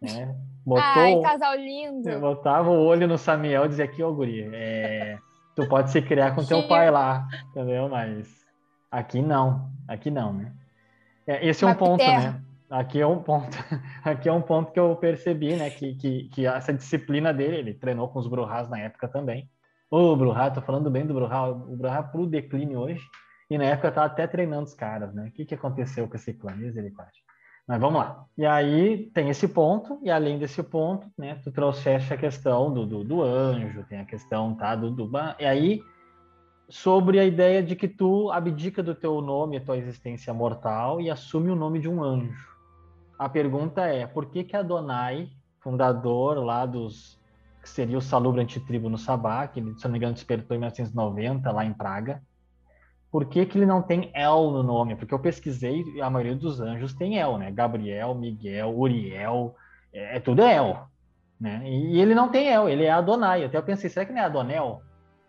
né? 0.00 0.34
Botou, 0.64 0.82
Ai, 0.84 1.20
casal 1.22 1.56
lindo. 1.56 2.20
Botava 2.20 2.70
o 2.70 2.84
olho 2.84 3.08
no 3.08 3.18
Samuel 3.18 3.64
e 3.64 3.68
dizia 3.68 3.84
aqui, 3.84 4.02
ô 4.02 4.14
guri, 4.14 4.48
é, 4.52 5.18
tu 5.56 5.66
pode 5.68 5.90
se 5.90 6.02
criar 6.02 6.34
com 6.34 6.44
teu 6.44 6.66
pai 6.68 6.90
lá, 6.90 7.26
entendeu? 7.50 7.88
Mas 7.88 8.40
Aqui 8.90 9.22
não, 9.22 9.70
aqui 9.86 10.10
não, 10.10 10.32
né? 10.32 10.52
É, 11.24 11.46
esse 11.46 11.64
é 11.64 11.68
um 11.68 11.74
ponto, 11.74 12.04
né? 12.04 12.42
Aqui 12.68 13.00
é 13.00 13.06
um 13.06 13.22
ponto, 13.22 13.56
aqui 14.04 14.28
é 14.28 14.32
um 14.32 14.42
ponto 14.42 14.72
que 14.72 14.80
eu 14.80 14.96
percebi, 14.96 15.54
né? 15.54 15.70
Que, 15.70 15.94
que, 15.94 16.24
que 16.30 16.46
essa 16.46 16.72
disciplina 16.72 17.32
dele, 17.32 17.56
ele 17.56 17.74
treinou 17.74 18.08
com 18.08 18.18
os 18.18 18.26
Bruhás 18.26 18.68
na 18.68 18.80
época 18.80 19.06
também. 19.06 19.48
Ô, 19.88 20.16
Bruhá, 20.16 20.50
tô 20.50 20.60
falando 20.60 20.90
bem 20.90 21.06
do 21.06 21.14
Bruhá, 21.14 21.48
o 21.50 21.76
Bruhá 21.76 21.98
é 21.98 22.02
pro 22.02 22.26
declínio 22.26 22.80
hoje, 22.80 23.02
e 23.48 23.56
na 23.56 23.64
época 23.64 23.88
eu 23.88 23.92
tava 23.92 24.06
até 24.06 24.26
treinando 24.26 24.64
os 24.64 24.74
caras, 24.74 25.14
né? 25.14 25.28
O 25.28 25.32
que, 25.32 25.44
que 25.44 25.54
aconteceu 25.54 26.08
com 26.08 26.16
esse 26.16 26.32
clã? 26.32 26.52
Misericórdia. 26.54 27.22
Mas 27.70 27.80
vamos 27.80 28.00
lá. 28.00 28.26
E 28.36 28.44
aí 28.44 29.08
tem 29.14 29.28
esse 29.30 29.46
ponto, 29.46 30.00
e 30.02 30.10
além 30.10 30.40
desse 30.40 30.60
ponto, 30.60 31.06
né, 31.16 31.36
tu 31.36 31.52
trouxeste 31.52 32.12
a 32.12 32.16
questão 32.16 32.74
do, 32.74 32.84
do, 32.84 33.04
do 33.04 33.22
anjo, 33.22 33.84
tem 33.88 34.00
a 34.00 34.04
questão, 34.04 34.56
tá, 34.56 34.74
do, 34.74 34.90
do... 34.90 35.08
E 35.38 35.44
aí 35.44 35.80
sobre 36.68 37.20
a 37.20 37.24
ideia 37.24 37.62
de 37.62 37.76
que 37.76 37.86
tu 37.86 38.28
abdica 38.32 38.82
do 38.82 38.92
teu 38.92 39.20
nome, 39.20 39.56
a 39.56 39.60
tua 39.60 39.78
existência 39.78 40.34
mortal 40.34 41.00
e 41.00 41.08
assume 41.08 41.48
o 41.48 41.54
nome 41.54 41.78
de 41.78 41.88
um 41.88 42.02
anjo. 42.02 42.44
A 43.16 43.28
pergunta 43.28 43.82
é, 43.82 44.04
por 44.04 44.26
que 44.26 44.42
que 44.42 44.56
Adonai, 44.56 45.30
fundador 45.60 46.38
lá 46.38 46.66
dos 46.66 47.20
que 47.62 47.68
seria 47.68 47.98
o 47.98 48.02
Salubre 48.02 48.40
Antitribo 48.40 48.88
no 48.88 48.98
Sabá, 48.98 49.46
que 49.46 49.60
se 49.60 49.84
não 49.84 49.92
me 49.92 49.98
engano, 49.98 50.14
despertou 50.14 50.56
em 50.56 50.58
1990 50.58 51.52
lá 51.52 51.64
em 51.64 51.72
Praga, 51.72 52.20
por 53.10 53.26
que 53.26 53.44
que 53.44 53.58
ele 53.58 53.66
não 53.66 53.82
tem 53.82 54.10
El 54.14 54.50
no 54.52 54.62
nome? 54.62 54.94
Porque 54.94 55.12
eu 55.12 55.18
pesquisei 55.18 55.82
e 55.94 56.00
a 56.00 56.08
maioria 56.08 56.36
dos 56.36 56.60
anjos 56.60 56.94
tem 56.94 57.18
El, 57.18 57.38
né? 57.38 57.50
Gabriel, 57.50 58.14
Miguel, 58.14 58.70
Uriel, 58.70 59.54
é, 59.92 60.16
é 60.16 60.20
tudo 60.20 60.42
El, 60.42 60.86
né? 61.40 61.62
E, 61.64 61.96
e 61.96 62.00
ele 62.00 62.14
não 62.14 62.28
tem 62.28 62.48
El, 62.48 62.68
ele 62.68 62.84
é 62.84 62.90
Adonai. 62.90 63.44
Até 63.44 63.58
eu 63.58 63.62
pensei, 63.62 63.90
será 63.90 64.06
que 64.06 64.12
não 64.12 64.20
é 64.20 64.24
Adonel? 64.24 64.82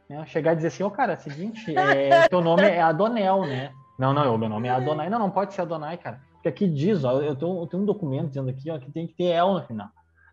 Né? 0.07 0.23
Chegar 0.27 0.53
e 0.53 0.57
dizer 0.57 0.67
assim, 0.67 0.83
ô 0.83 0.87
oh, 0.87 0.91
cara, 0.91 1.13
é 1.13 1.17
seguinte, 1.17 1.75
é, 1.75 2.27
teu 2.27 2.41
nome 2.41 2.63
é 2.63 2.81
Adonel, 2.81 3.41
né? 3.45 3.71
Não, 3.97 4.13
não, 4.13 4.35
o 4.35 4.37
meu 4.37 4.49
nome 4.49 4.67
é 4.67 4.71
Adonai. 4.71 5.09
Não, 5.09 5.19
não 5.19 5.31
pode 5.31 5.53
ser 5.53 5.61
Adonai, 5.61 5.97
cara. 5.97 6.21
Porque 6.33 6.49
aqui 6.49 6.67
diz, 6.67 7.03
ó, 7.03 7.21
eu 7.21 7.35
tenho, 7.35 7.61
eu 7.61 7.67
tenho 7.67 7.83
um 7.83 7.85
documento 7.85 8.29
dizendo 8.29 8.49
aqui, 8.49 8.69
ó, 8.69 8.77
que 8.77 8.91
tem 8.91 9.07
que 9.07 9.13
ter 9.13 9.25
El 9.25 9.53
no 9.53 9.61
final. 9.63 9.89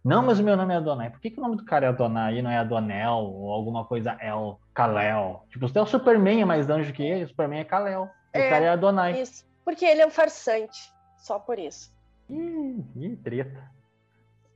Não, 0.09 0.23
mas 0.23 0.41
o 0.41 0.43
meu 0.43 0.57
nome 0.57 0.73
é 0.73 0.79
Adonai. 0.79 1.11
Por 1.11 1.21
que, 1.21 1.31
que 1.31 1.39
o 1.39 1.43
nome 1.43 1.57
do 1.57 1.67
cara 1.67 1.85
é 1.85 1.89
Adonai 1.91 2.39
e 2.39 2.43
não 2.43 2.51
é 2.51 2.57
Adonel 2.57 3.13
ou 3.13 3.53
alguma 3.53 3.85
coisa 3.85 4.17
El, 4.23 4.59
Kalel? 4.73 5.45
Tipo, 5.51 5.67
até 5.67 5.83
o 5.83 5.87
Superman 5.87 6.41
é 6.41 6.45
mais 6.47 6.71
anjo 6.71 6.95
que 6.95 7.03
ele, 7.03 7.25
o 7.25 7.29
Superman 7.29 7.61
é 7.61 7.65
Kalel. 7.65 8.05
O 8.05 8.09
é, 8.33 8.49
cara 8.49 8.65
é 8.65 8.69
Adonai. 8.71 9.21
Isso, 9.21 9.47
porque 9.67 9.85
ele 9.85 10.01
é 10.01 10.07
um 10.07 10.11
farsante, 10.11 10.91
só 11.19 11.39
por 11.39 11.59
isso. 11.59 11.93
Ih, 12.31 12.83
ih 12.97 13.17
treta. 13.17 13.71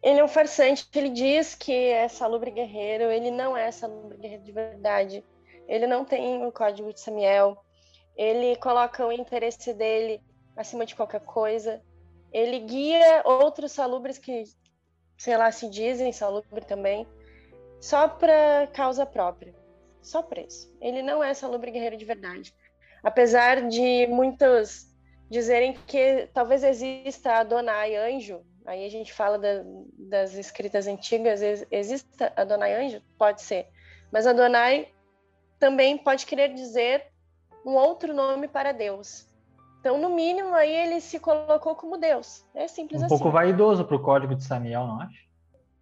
Ele 0.02 0.21
é 0.21 0.25
um 0.25 0.28
farsante, 0.28 0.88
ele 0.94 1.11
diz 1.11 1.54
que 1.54 1.71
é 1.71 2.09
salubre 2.09 2.50
guerreiro, 2.50 3.04
ele 3.04 3.30
não 3.30 3.54
é 3.54 3.71
salubre 3.71 4.16
guerreiro 4.16 4.44
de 4.44 4.52
verdade. 4.52 5.25
Ele 5.68 5.87
não 5.87 6.02
tem 6.02 6.47
o 6.47 6.50
código 6.50 6.90
de 6.94 7.00
Samuel. 7.00 7.62
Ele 8.16 8.56
coloca 8.56 9.06
o 9.06 9.12
interesse 9.12 9.75
dele 9.75 10.18
acima 10.56 10.87
de 10.87 10.97
qualquer 10.97 11.21
coisa. 11.21 11.82
Ele 12.32 12.59
guia 12.61 13.23
outros 13.26 13.73
salubres 13.73 14.16
que, 14.16 14.44
sei 15.22 15.36
lá, 15.36 15.52
se 15.52 15.70
dizem 15.70 16.12
salubre 16.12 16.64
também, 16.64 17.06
só 17.80 18.08
para 18.08 18.66
causa 18.72 19.06
própria. 19.06 19.54
Só 20.02 20.20
por 20.20 20.36
isso. 20.36 20.76
Ele 20.80 21.00
não 21.00 21.22
é 21.22 21.32
salubre 21.32 21.70
guerreiro 21.70 21.96
de 21.96 22.04
verdade. 22.04 22.52
Apesar 23.04 23.68
de 23.68 24.08
muitos 24.08 24.92
dizerem 25.30 25.74
que 25.86 26.28
talvez 26.34 26.64
exista 26.64 27.34
Adonai 27.34 27.94
anjo, 27.94 28.44
Aí 28.64 28.84
a 28.84 28.88
gente 28.88 29.12
fala 29.12 29.38
da, 29.38 29.64
das 29.98 30.34
escritas 30.34 30.86
antigas, 30.86 31.40
existe 31.68 32.06
Adonai 32.36 32.74
anjo? 32.74 33.02
Pode 33.18 33.42
ser. 33.42 33.66
Mas 34.12 34.24
Adonai 34.24 34.88
também 35.58 35.98
pode 35.98 36.26
querer 36.26 36.54
dizer 36.54 37.06
um 37.66 37.72
outro 37.72 38.14
nome 38.14 38.46
para 38.46 38.70
Deus. 38.70 39.26
Então, 39.82 39.98
no 39.98 40.10
mínimo, 40.10 40.54
aí 40.54 40.70
ele 40.72 41.00
se 41.00 41.18
colocou 41.18 41.74
como 41.74 41.98
Deus. 41.98 42.46
É 42.54 42.68
simples 42.68 43.02
um 43.02 43.06
assim. 43.06 43.14
Um 43.16 43.18
pouco 43.18 43.32
vaidoso 43.32 43.84
para 43.84 43.96
o 43.96 44.00
código 44.00 44.32
de 44.36 44.44
Samuel, 44.44 44.86
não 44.86 45.00
acha? 45.00 45.18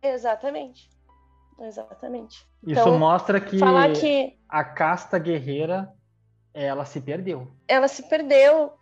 Exatamente. 0.03 0.89
Exatamente. 1.61 2.49
Isso 2.67 2.81
Então, 2.81 2.99
mostra 2.99 3.39
que, 3.39 3.59
Falar 3.59 3.93
que 3.93 4.39
a 4.49 4.65
casta 4.65 5.19
guerreira 5.19 5.93
ela 6.55 6.87
se 6.87 6.99
perdeu. 6.99 7.47
ela 7.69 7.89
se 7.89 8.03
perdeu. 8.09 8.73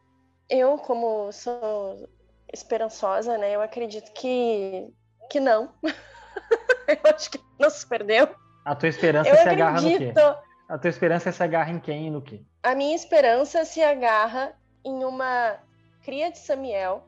Eu, 0.49 0.79
como 0.79 1.33
sou 1.33 2.09
esperançosa, 2.53 3.37
né? 3.37 3.57
Eu 3.57 3.61
acredito 3.61 4.13
que, 4.13 4.89
que 5.29 5.41
não. 5.41 5.75
eu 5.83 7.11
acho 7.13 7.29
que 7.29 7.41
não 7.59 7.71
se 7.71 7.85
perdeu. 7.89 8.29
A 8.65 8.77
tua 8.77 8.89
esperança 8.89 9.31
Eu 9.31 9.37
se 9.37 9.49
agarra 9.49 9.81
no 9.81 9.89
quê? 9.89 9.95
acredito. 9.95 10.21
A 10.69 10.79
tua 10.79 10.91
esperança 10.91 11.33
se 11.33 11.43
agarra 11.43 11.73
em 11.73 11.81
quem 11.81 12.07
e 12.07 12.11
no 12.11 12.23
quê? 12.23 12.41
A 12.63 12.77
minha 12.77 12.95
esperança 12.95 13.65
se 13.65 13.83
agarra 13.83 14.55
em 14.89 15.05
uma 15.05 15.59
cria 16.03 16.31
de 16.31 16.39
Samiel, 16.39 17.05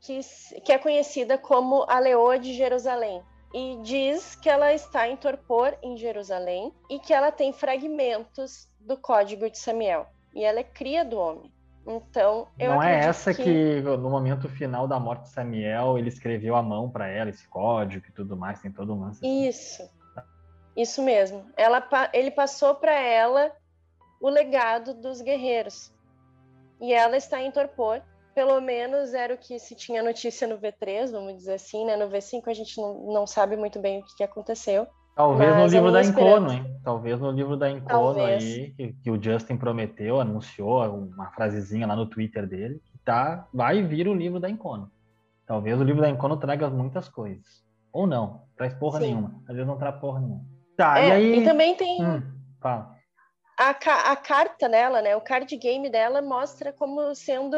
que, 0.00 0.20
que 0.64 0.72
é 0.72 0.78
conhecida 0.78 1.38
como 1.38 1.84
a 1.88 1.98
Leoa 1.98 2.38
de 2.38 2.52
Jerusalém. 2.52 3.22
E 3.52 3.78
diz 3.82 4.34
que 4.34 4.50
ela 4.50 4.74
está 4.74 5.08
em 5.08 5.16
torpor 5.16 5.76
em 5.80 5.96
Jerusalém 5.96 6.72
e 6.90 6.98
que 6.98 7.14
ela 7.14 7.30
tem 7.30 7.52
fragmentos 7.52 8.68
do 8.80 8.96
código 8.96 9.48
de 9.48 9.58
Samiel. 9.58 10.06
E 10.34 10.42
ela 10.42 10.58
é 10.58 10.64
cria 10.64 11.04
do 11.04 11.16
homem. 11.16 11.52
Então, 11.86 12.48
eu 12.58 12.72
Não 12.72 12.82
é 12.82 12.98
essa 12.98 13.32
que... 13.32 13.80
no 13.80 14.10
momento 14.10 14.48
final 14.48 14.88
da 14.88 14.98
morte 14.98 15.24
de 15.24 15.28
Samuel 15.28 15.98
ele 15.98 16.08
escreveu 16.08 16.56
à 16.56 16.62
mão 16.62 16.90
para 16.90 17.06
ela 17.06 17.30
esse 17.30 17.46
código 17.46 18.06
e 18.08 18.12
tudo 18.12 18.36
mais, 18.36 18.60
tem 18.60 18.72
todo 18.72 18.94
um 18.94 19.00
lance. 19.00 19.24
assim. 19.24 19.46
Isso. 19.46 19.90
Isso 20.76 21.02
mesmo. 21.02 21.44
Ela, 21.56 21.86
ele 22.12 22.30
passou 22.30 22.74
para 22.74 22.98
ela 22.98 23.52
o 24.20 24.28
legado 24.28 24.94
dos 24.94 25.20
guerreiros. 25.20 25.93
E 26.80 26.92
ela 26.92 27.16
está 27.16 27.40
em 27.42 27.50
torpor. 27.50 28.02
Pelo 28.34 28.60
menos 28.60 29.14
era 29.14 29.32
o 29.34 29.38
que 29.38 29.58
se 29.60 29.76
tinha 29.76 30.02
notícia 30.02 30.46
no 30.48 30.58
V3, 30.58 31.12
vamos 31.12 31.36
dizer 31.36 31.54
assim, 31.54 31.84
né? 31.86 31.96
No 31.96 32.08
V5 32.08 32.42
a 32.48 32.52
gente 32.54 32.80
não, 32.80 33.12
não 33.12 33.26
sabe 33.26 33.56
muito 33.56 33.78
bem 33.80 34.00
o 34.00 34.04
que, 34.04 34.16
que 34.16 34.24
aconteceu. 34.24 34.86
Talvez 35.14 35.54
no 35.54 35.66
livro 35.68 35.92
da 35.92 36.02
Encono, 36.02 36.48
esperança- 36.48 36.54
hein? 36.68 36.80
Talvez 36.82 37.20
no 37.20 37.30
livro 37.30 37.56
da 37.56 37.70
Encono 37.70 38.24
aí, 38.24 38.72
que, 38.76 38.92
que 38.94 39.10
o 39.12 39.22
Justin 39.22 39.56
prometeu, 39.56 40.20
anunciou 40.20 40.82
uma 40.96 41.30
frasezinha 41.30 41.86
lá 41.86 41.94
no 41.94 42.06
Twitter 42.10 42.48
dele, 42.48 42.80
que 42.84 42.98
tá, 43.04 43.46
vai 43.54 43.80
vir 43.80 44.08
o 44.08 44.14
livro 44.14 44.40
da 44.40 44.50
Encono. 44.50 44.90
Talvez 45.46 45.80
o 45.80 45.84
livro 45.84 46.02
da 46.02 46.10
Encono 46.10 46.36
traga 46.36 46.68
muitas 46.68 47.08
coisas. 47.08 47.62
Ou 47.92 48.08
não, 48.08 48.42
traz 48.56 48.74
porra 48.74 48.98
Sim. 48.98 49.06
nenhuma. 49.06 49.40
Às 49.48 49.54
vezes 49.54 49.66
não 49.68 49.78
traz 49.78 49.94
porra 50.00 50.18
nenhuma. 50.18 50.44
Tá, 50.76 50.98
É, 50.98 51.08
e 51.08 51.12
aí. 51.12 51.38
e 51.38 51.44
também 51.44 51.76
tem 51.76 52.02
Hum, 52.04 52.20
fala. 52.60 52.93
A, 53.56 53.70
a 54.12 54.16
carta 54.16 54.68
dela, 54.68 55.00
né? 55.02 55.14
O 55.16 55.20
card 55.20 55.56
game 55.56 55.88
dela 55.90 56.20
mostra 56.22 56.72
como 56.72 57.14
sendo 57.14 57.56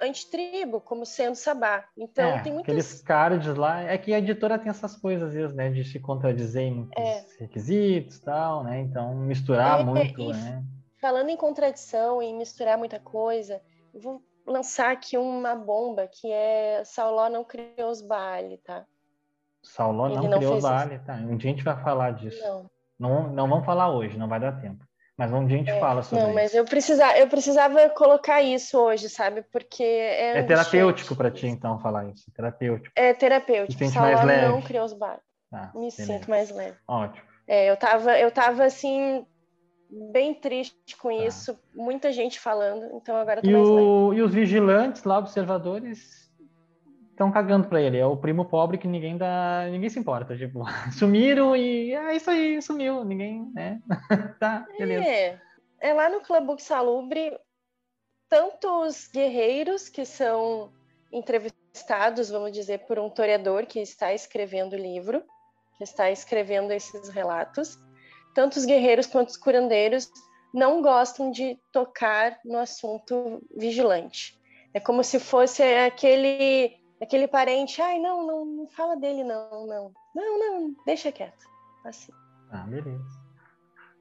antitribo, 0.00 0.80
como 0.80 1.04
sendo 1.04 1.34
sabá. 1.34 1.84
Então 1.96 2.24
É, 2.30 2.42
tem 2.42 2.52
muitas. 2.52 2.68
aqueles 2.72 3.02
cards 3.02 3.54
lá. 3.54 3.82
É 3.82 3.98
que 3.98 4.14
a 4.14 4.18
editora 4.18 4.58
tem 4.58 4.70
essas 4.70 4.96
coisas, 4.96 5.28
às 5.28 5.34
vezes, 5.34 5.54
né? 5.54 5.70
De 5.70 5.84
se 5.84 5.98
contradizer 6.00 6.62
em 6.62 6.74
muitos 6.74 6.98
É. 6.98 7.26
requisitos 7.38 8.16
e 8.16 8.22
tal, 8.22 8.64
né? 8.64 8.80
Então, 8.80 9.14
misturar 9.14 9.80
É, 9.80 9.84
muito, 9.84 10.20
e- 10.20 10.32
né? 10.32 10.62
Falando 11.00 11.30
em 11.30 11.36
contradição, 11.36 12.20
em 12.20 12.36
misturar 12.36 12.76
muita 12.76 12.98
coisa, 13.00 13.60
vou 13.94 14.22
lançar 14.46 14.92
aqui 14.92 15.16
uma 15.16 15.54
bomba 15.54 16.06
que 16.06 16.30
é 16.30 16.82
Sauló 16.84 17.28
não 17.28 17.44
criou 17.44 17.90
os 17.90 18.02
Baali, 18.02 18.58
tá? 18.58 18.84
Sauló 19.62 20.08
não, 20.08 20.22
não 20.24 20.38
criou 20.38 20.52
fez 20.52 20.62
vale, 20.62 20.98
tá? 21.00 21.14
Um 21.14 21.36
dia 21.36 21.50
a 21.50 21.54
gente 21.54 21.64
vai 21.64 21.82
falar 21.82 22.12
disso. 22.12 22.42
Não. 22.42 22.70
Não, 22.98 23.32
não 23.32 23.48
vamos 23.48 23.64
falar 23.64 23.90
hoje, 23.90 24.18
não 24.18 24.28
vai 24.28 24.40
dar 24.40 24.60
tempo. 24.60 24.84
Mas 25.20 25.30
dia 25.46 25.56
a 25.56 25.62
gente 25.64 25.78
fala 25.78 26.02
sobre 26.02 26.24
Não, 26.24 26.32
mas 26.32 26.46
isso. 26.50 26.56
eu 26.56 26.64
precisava, 26.64 27.18
eu 27.18 27.28
precisava 27.28 27.90
colocar 27.90 28.40
isso 28.40 28.78
hoje, 28.78 29.10
sabe? 29.10 29.42
Porque 29.52 29.82
é, 29.82 30.38
É 30.38 30.42
terapêutico 30.42 31.14
para 31.14 31.30
ti, 31.30 31.46
então, 31.46 31.78
falar 31.78 32.06
isso. 32.06 32.24
É 32.30 32.32
terapêutico. 32.34 32.92
É 32.96 33.12
terapêutico. 33.12 33.78
sente 33.78 33.92
Sauló 33.92 34.12
mais 34.12 34.24
leve. 34.24 34.48
não 34.48 34.62
criou 34.62 34.84
os 34.86 34.94
Baali. 34.94 35.20
Tá, 35.50 35.70
Me 35.74 35.80
beleza. 35.90 36.04
sinto 36.06 36.30
mais 36.30 36.50
leve. 36.50 36.76
Ótimo. 36.88 37.26
É, 37.46 37.70
eu 37.70 37.76
tava, 37.76 38.18
eu 38.18 38.30
tava 38.30 38.64
assim 38.64 39.26
bem 40.10 40.32
triste 40.32 40.96
com 40.96 41.08
Tá. 41.08 41.24
isso, 41.26 41.58
muita 41.74 42.10
gente 42.12 42.38
falando, 42.40 42.86
então 42.96 43.16
agora 43.16 43.40
eu 43.40 43.42
tô 43.42 43.48
E, 43.50 43.52
mais 43.52 43.68
leve. 43.68 43.80
o, 43.80 44.14
e 44.14 44.22
os 44.22 44.32
vigilantes 44.32 45.02
lá, 45.04 45.18
observadores, 45.18 46.29
estão 47.20 47.30
cagando 47.30 47.68
para 47.68 47.82
ele. 47.82 47.98
É 47.98 48.06
o 48.06 48.16
primo 48.16 48.46
pobre 48.46 48.78
que 48.78 48.88
ninguém 48.88 49.18
dá, 49.18 49.66
ninguém 49.70 49.90
se 49.90 49.98
importa. 49.98 50.36
Tipo, 50.36 50.64
sumiram 50.98 51.54
e 51.54 51.92
é 51.92 52.16
isso 52.16 52.30
aí, 52.30 52.62
sumiu. 52.62 53.04
Ninguém, 53.04 53.50
né? 53.54 53.80
tá, 54.40 54.66
beleza. 54.78 55.06
É, 55.06 55.38
é 55.80 55.92
lá 55.92 56.08
no 56.08 56.22
Clubbook 56.22 56.62
Salubre, 56.62 57.38
tanto 58.28 58.66
os 58.82 59.06
guerreiros 59.08 59.90
que 59.90 60.06
são 60.06 60.72
entrevistados, 61.12 62.30
vamos 62.30 62.52
dizer, 62.52 62.86
por 62.86 62.98
um 62.98 63.10
toreador 63.10 63.66
que 63.66 63.80
está 63.80 64.14
escrevendo 64.14 64.72
o 64.72 64.78
livro, 64.78 65.22
que 65.76 65.84
está 65.84 66.10
escrevendo 66.10 66.72
esses 66.72 67.10
relatos, 67.10 67.78
tanto 68.34 68.56
os 68.56 68.64
guerreiros 68.64 69.06
quanto 69.06 69.28
os 69.28 69.36
curandeiros 69.36 70.10
não 70.54 70.80
gostam 70.80 71.30
de 71.30 71.58
tocar 71.72 72.38
no 72.44 72.58
assunto 72.58 73.42
vigilante. 73.54 74.40
É 74.72 74.80
como 74.80 75.02
se 75.02 75.18
fosse 75.18 75.62
aquele 75.62 76.79
aquele 77.00 77.26
parente, 77.26 77.80
ai, 77.80 77.98
não, 77.98 78.26
não, 78.26 78.44
não 78.44 78.68
fala 78.68 78.96
dele, 78.96 79.24
não, 79.24 79.66
não. 79.66 79.92
Não, 80.14 80.38
não, 80.38 80.76
deixa 80.84 81.10
quieto. 81.10 81.46
Assim. 81.84 82.12
Ah, 82.50 82.66
beleza. 82.66 83.04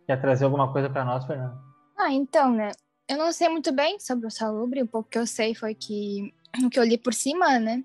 Quer 0.06 0.20
trazer 0.20 0.46
alguma 0.46 0.72
coisa 0.72 0.90
para 0.90 1.06
nós, 1.06 1.26
Fernando? 1.26 1.58
Ah, 1.98 2.12
então, 2.12 2.52
né? 2.52 2.72
Eu 3.08 3.18
não 3.18 3.32
sei 3.32 3.50
muito 3.50 3.72
bem 3.72 4.00
sobre 4.00 4.28
o 4.28 4.32
Salubre, 4.32 4.84
o 4.84 4.88
pouco 4.88 5.10
que 5.10 5.18
eu 5.18 5.26
sei 5.26 5.56
foi 5.56 5.74
que 5.74 6.34
o 6.64 6.70
que 6.70 6.80
eu 6.80 6.84
li 6.84 6.98
por 6.98 7.14
cima, 7.14 7.60
né? 7.60 7.84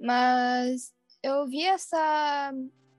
Mas 0.00 0.92
eu 1.22 1.46
vi 1.46 1.64
essa, 1.64 2.52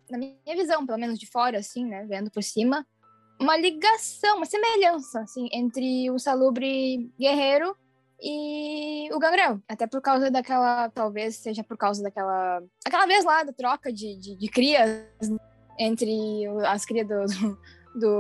na 0.10 0.18
minha 0.18 0.56
visão, 0.56 0.86
pelo 0.86 1.00
menos 1.00 1.18
de 1.18 1.26
fora, 1.26 1.58
assim, 1.58 1.86
né? 1.86 2.06
Vendo 2.06 2.30
por 2.30 2.44
cima, 2.44 2.86
uma 3.40 3.58
ligação, 3.58 4.38
uma 4.38 4.46
semelhança, 4.46 5.22
assim, 5.22 5.50
entre 5.52 6.10
o 6.12 6.20
Salubre 6.20 7.12
guerreiro 7.18 7.76
e 8.22 9.10
o 9.14 9.20
Gangrel. 9.20 9.60
Até 9.68 9.88
por 9.88 10.02
causa 10.02 10.30
daquela, 10.30 10.90
talvez 10.90 11.38
seja 11.38 11.64
por 11.64 11.78
causa 11.78 12.04
daquela, 12.04 12.62
aquela 12.86 13.06
vez 13.06 13.26
lá 13.26 13.44
da 13.44 13.52
troca 13.52 13.92
de, 13.92 14.16
de, 14.18 14.36
de 14.36 14.48
crias 14.48 15.06
entre 15.80 16.46
as 16.68 16.86
crias 16.86 17.08
do, 17.08 17.26
do, 17.26 17.60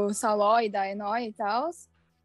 do 0.08 0.14
Saló 0.14 0.60
e 0.60 0.70
da 0.70 0.90
Enoi 0.90 1.26
e 1.26 1.34
tal 1.34 1.70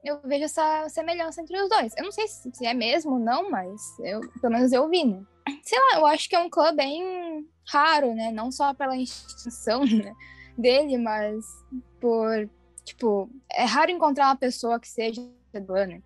eu 0.06 0.20
vejo 0.24 0.44
essa 0.44 0.88
semelhança 0.88 1.42
entre 1.42 1.60
os 1.60 1.68
dois. 1.68 1.92
Eu 1.96 2.04
não 2.04 2.12
sei 2.12 2.28
se 2.28 2.64
é 2.64 2.72
mesmo 2.72 3.14
ou 3.14 3.18
não, 3.18 3.50
mas 3.50 3.98
eu, 3.98 4.20
pelo 4.40 4.52
menos 4.52 4.72
eu 4.72 4.88
vi, 4.88 5.04
né? 5.04 5.24
Sei 5.62 5.78
lá, 5.78 5.98
eu 5.98 6.06
acho 6.06 6.28
que 6.28 6.36
é 6.36 6.38
um 6.38 6.48
clã 6.48 6.74
bem 6.74 7.46
raro, 7.66 8.14
né? 8.14 8.30
Não 8.30 8.52
só 8.52 8.72
pela 8.72 8.96
instituição 8.96 9.82
né, 9.84 10.14
dele, 10.56 10.96
mas 10.96 11.44
por, 12.00 12.48
tipo, 12.84 13.28
é 13.50 13.64
raro 13.64 13.90
encontrar 13.90 14.26
uma 14.26 14.36
pessoa 14.36 14.78
que 14.78 14.88
seja 14.88 15.20
do 15.52 15.72
né? 15.72 16.00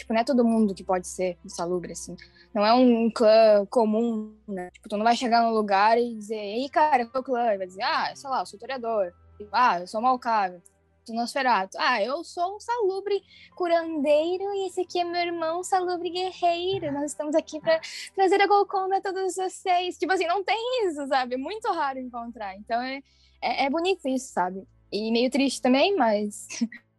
Tipo, 0.00 0.14
não 0.14 0.20
é 0.22 0.24
todo 0.24 0.42
mundo 0.42 0.74
que 0.74 0.82
pode 0.82 1.06
ser 1.06 1.36
insalubre, 1.44 1.92
assim. 1.92 2.16
Não 2.54 2.64
é 2.64 2.72
um 2.72 3.10
clã 3.10 3.66
comum, 3.66 4.34
né? 4.48 4.70
Tipo, 4.70 4.88
tu 4.88 4.96
não 4.96 5.04
vai 5.04 5.14
chegar 5.14 5.42
num 5.42 5.52
lugar 5.52 5.98
e 5.98 6.14
dizer, 6.14 6.36
ei, 6.36 6.70
cara, 6.70 7.02
é 7.02 7.18
o 7.18 7.22
clã? 7.22 7.52
E 7.52 7.58
vai 7.58 7.66
dizer, 7.66 7.82
ah, 7.82 8.10
sei 8.16 8.30
lá, 8.30 8.40
eu 8.40 8.46
sou 8.46 8.58
toreador. 8.58 9.12
Ah, 9.52 9.80
eu 9.80 9.86
sou 9.86 10.00
Malcável. 10.00 10.62
do 11.06 11.12
Nosferatu. 11.12 11.76
Ah, 11.78 12.02
eu 12.02 12.24
sou 12.24 12.56
um 12.56 12.60
salubre 12.60 13.22
curandeiro 13.54 14.44
e 14.54 14.68
esse 14.68 14.80
aqui 14.80 15.00
é 15.00 15.04
meu 15.04 15.20
irmão 15.20 15.62
salubre 15.62 16.08
guerreiro. 16.08 16.90
Nós 16.92 17.10
estamos 17.10 17.34
aqui 17.34 17.60
para 17.60 17.78
trazer 18.14 18.40
a 18.40 18.46
Golconda 18.46 18.96
a 18.96 19.00
todos 19.02 19.36
vocês. 19.36 19.98
Tipo 19.98 20.14
assim, 20.14 20.26
não 20.26 20.42
tem 20.42 20.86
isso, 20.86 21.06
sabe? 21.08 21.34
É 21.34 21.38
muito 21.38 21.70
raro 21.72 21.98
encontrar. 21.98 22.56
Então 22.56 22.80
é, 22.80 23.02
é, 23.42 23.66
é 23.66 23.70
bonito 23.70 24.08
isso, 24.08 24.32
sabe? 24.32 24.66
E 24.90 25.12
meio 25.12 25.30
triste 25.30 25.60
também, 25.60 25.94
mas 25.94 26.48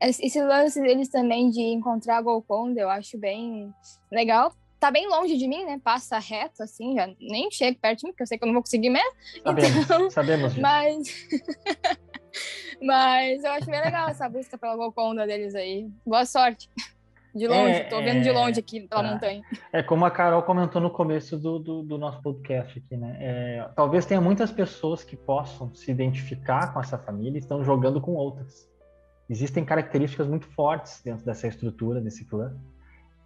esse 0.00 0.40
lance 0.42 0.80
deles 0.80 1.08
também 1.08 1.50
de 1.50 1.60
encontrar 1.60 2.18
a 2.18 2.22
Golconda 2.22 2.80
eu 2.80 2.88
acho 2.88 3.18
bem 3.18 3.72
legal. 4.10 4.52
Tá 4.78 4.92
bem 4.92 5.08
longe 5.08 5.36
de 5.36 5.48
mim, 5.48 5.64
né? 5.64 5.80
Passa 5.82 6.20
reto, 6.20 6.62
assim, 6.62 6.94
já 6.94 7.08
nem 7.20 7.50
chego 7.50 7.78
perto 7.80 8.00
de 8.00 8.06
mim, 8.06 8.12
porque 8.12 8.22
eu 8.22 8.26
sei 8.28 8.38
que 8.38 8.44
eu 8.44 8.46
não 8.46 8.54
vou 8.54 8.62
conseguir 8.62 8.90
mesmo. 8.90 9.10
Sabemos, 9.42 9.76
Então, 9.76 10.10
sabemos. 10.10 10.56
Mas. 10.56 11.08
Mas 12.80 13.42
eu 13.42 13.50
acho 13.50 13.66
bem 13.66 13.80
legal 13.80 14.08
essa 14.08 14.28
busca 14.28 14.56
pela 14.56 14.76
Golconda 14.76 15.26
deles 15.26 15.56
aí. 15.56 15.90
Boa 16.06 16.24
sorte. 16.24 16.70
De 17.34 17.46
longe, 17.46 17.72
É, 17.72 17.84
tô 17.84 18.00
vendo 18.00 18.22
de 18.22 18.28
é, 18.28 18.32
longe 18.32 18.60
aqui 18.60 18.86
pela 18.86 19.02
tá. 19.02 19.12
montanha. 19.12 19.42
É 19.72 19.82
como 19.82 20.04
a 20.04 20.10
Carol 20.10 20.42
comentou 20.42 20.80
no 20.80 20.90
começo 20.90 21.36
do, 21.36 21.58
do, 21.58 21.82
do 21.82 21.98
nosso 21.98 22.22
podcast 22.22 22.78
aqui, 22.78 22.96
né? 22.96 23.16
É, 23.20 23.68
talvez 23.74 24.06
tenha 24.06 24.20
muitas 24.20 24.50
pessoas 24.50 25.04
que 25.04 25.16
possam 25.16 25.74
se 25.74 25.90
identificar 25.90 26.72
com 26.72 26.80
essa 26.80 26.96
família 26.98 27.36
e 27.36 27.40
estão 27.40 27.64
jogando 27.64 28.00
com 28.00 28.14
outras. 28.14 28.68
Existem 29.28 29.64
características 29.64 30.26
muito 30.26 30.46
fortes 30.46 31.02
dentro 31.02 31.24
dessa 31.24 31.46
estrutura, 31.46 32.00
desse 32.00 32.24
clã. 32.24 32.54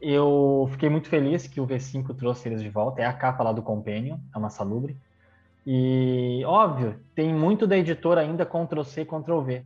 Eu 0.01 0.69
fiquei 0.73 0.89
muito 0.89 1.09
feliz 1.09 1.47
que 1.47 1.61
o 1.61 1.67
V5 1.67 2.17
trouxe 2.17 2.49
eles 2.49 2.61
de 2.61 2.69
volta. 2.69 3.01
É 3.01 3.07
a 3.07 3.13
capa 3.13 3.45
lá 3.45 3.53
do 3.53 3.63
Companion, 3.63 4.19
é 4.35 4.39
uma 4.39 4.51
salubre. 4.51 4.97
E, 5.65 6.43
óbvio, 6.45 6.99
tem 7.15 7.33
muito 7.33 7.67
da 7.67 7.77
editora 7.77 8.21
ainda 8.21 8.45
Ctrl-C, 8.45 9.05
Ctrl-V. 9.05 9.65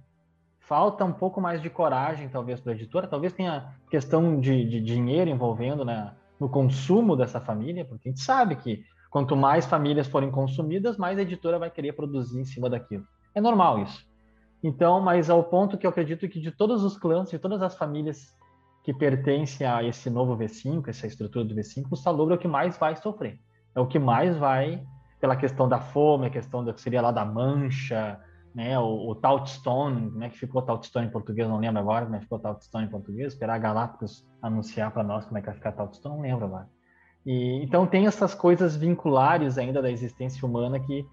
Falta 0.61 1.05
um 1.05 1.13
pouco 1.13 1.41
mais 1.41 1.63
de 1.63 1.71
coragem, 1.71 2.29
talvez, 2.29 2.61
para 2.61 2.73
a 2.73 2.75
editora. 2.75 3.07
Talvez 3.07 3.33
tenha 3.33 3.73
questão 3.91 4.39
de, 4.39 4.65
de 4.69 4.81
dinheiro 4.81 5.31
envolvendo 5.31 5.85
né, 5.85 6.13
no 6.39 6.51
consumo 6.51 7.17
dessa 7.17 7.41
família, 7.41 7.85
porque 7.85 8.09
a 8.09 8.13
gente 8.13 8.21
sabe 8.21 8.57
que 8.57 8.85
Quanto 9.17 9.35
mais 9.35 9.65
famílias 9.65 10.07
forem 10.07 10.31
consumidas, 10.31 10.99
mais 10.99 11.19
a 11.19 11.23
editora 11.23 11.59
vai 11.59 11.71
querer 11.71 11.95
produzir 11.95 12.39
em 12.39 12.45
cima 12.45 12.69
daquilo. 12.69 13.03
É 13.35 13.41
normal 13.41 13.83
isso. 13.83 14.07
Então, 14.63 15.01
mas 15.01 15.31
ao 15.31 15.45
ponto 15.45 15.77
que 15.79 15.87
eu 15.87 15.91
acredito 15.91 16.29
que 16.29 16.41
de 16.41 16.51
todos 16.51 16.83
os 16.83 16.99
clãs, 16.99 17.31
de 17.31 17.39
todas 17.39 17.63
as 17.63 17.77
famílias 17.77 18.35
que 18.83 18.95
pertencem 18.95 19.67
a 19.67 19.83
esse 19.83 20.09
novo 20.09 20.37
V5, 20.37 20.89
essa 20.89 21.07
estrutura 21.07 21.45
do 21.45 21.55
V5, 21.55 21.87
o 21.91 21.97
Salubro 21.97 22.35
é 22.35 22.37
o 22.37 22.41
que 22.41 22.49
mais 22.49 22.79
vai 22.79 22.95
sofrer. 22.97 23.39
É 23.75 23.81
o 23.81 23.87
que 23.87 23.99
mais 23.99 24.37
vai, 24.37 24.83
pela 25.21 25.37
questão 25.37 25.69
da 25.69 25.81
fome, 25.81 26.27
a 26.27 26.31
questão 26.31 26.65
da 26.65 26.73
que 26.73 26.81
seria 26.81 27.03
lá 27.03 27.11
da 27.11 27.25
mancha, 27.25 28.19
né, 28.55 28.79
o, 28.79 29.11
o 29.11 29.15
Tautstone, 29.15 30.11
como 30.11 30.25
é 30.25 30.31
que 30.31 30.39
ficou 30.39 30.63
Tautstone 30.63 31.09
em 31.09 31.11
português, 31.11 31.47
não 31.47 31.59
lembro 31.59 31.79
agora 31.79 32.07
como 32.07 32.17
é 32.17 32.19
que 32.19 32.25
ficou 32.25 32.39
Tautstone 32.39 32.87
em 32.87 32.91
português, 32.91 33.35
esperar 33.35 33.57
a 33.57 33.59
Galápagos 33.59 34.27
anunciar 34.41 34.91
para 34.93 35.03
nós 35.03 35.27
como 35.27 35.37
é 35.37 35.41
que 35.43 35.47
vai 35.49 35.57
ficar 35.57 35.73
Tautstone, 35.73 36.15
não 36.15 36.23
lembro 36.23 36.47
agora. 36.47 36.67
E, 37.27 37.63
então 37.63 37.87
tem 37.87 38.07
essas 38.07 38.35
coisas 38.35 38.75
vinculares 38.75 39.59
ainda 39.59 39.83
da 39.83 39.91
existência 39.91 40.47
humana 40.47 40.81
que 40.81 41.05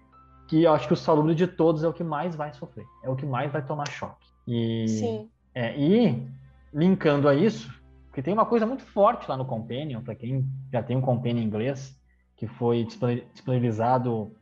que 0.48 0.62
eu 0.62 0.72
acho 0.72 0.86
que 0.86 0.92
o 0.92 0.96
salubre 0.96 1.34
de 1.34 1.46
todos 1.46 1.82
é 1.84 1.88
o 1.88 1.92
que 1.92 2.04
mais 2.04 2.34
vai 2.34 2.52
sofrer, 2.52 2.86
é 3.02 3.08
o 3.08 3.16
que 3.16 3.26
mais 3.26 3.52
vai 3.52 3.64
tomar 3.64 3.88
choque. 3.88 4.26
E, 4.46 4.88
Sim. 4.88 5.30
É, 5.54 5.78
e 5.78 6.26
linkando 6.72 7.28
a 7.28 7.34
isso, 7.34 7.72
que 8.12 8.22
tem 8.22 8.34
uma 8.34 8.46
coisa 8.46 8.66
muito 8.66 8.84
forte 8.84 9.28
lá 9.28 9.36
no 9.36 9.44
Companion, 9.44 10.02
para 10.02 10.14
quem 10.14 10.46
já 10.72 10.82
tem 10.82 10.96
um 10.96 11.00
Companion 11.00 11.42
em 11.42 11.44
inglês, 11.44 11.98
que 12.36 12.46
foi 12.46 12.84
disponibilizado 12.84 14.34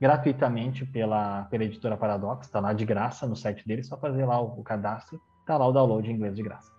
gratuitamente 0.00 0.84
pela, 0.84 1.44
pela 1.44 1.64
editora 1.64 1.96
Paradox, 1.96 2.46
está 2.46 2.60
lá 2.60 2.72
de 2.72 2.84
graça 2.84 3.26
no 3.26 3.34
site 3.34 3.66
dele, 3.66 3.82
só 3.82 3.96
fazer 3.96 4.26
lá 4.26 4.40
o, 4.40 4.60
o 4.60 4.62
cadastro, 4.62 5.20
está 5.40 5.56
lá 5.56 5.66
o 5.66 5.72
download 5.72 6.10
em 6.10 6.14
inglês 6.14 6.36
de 6.36 6.42
graça. 6.42 6.70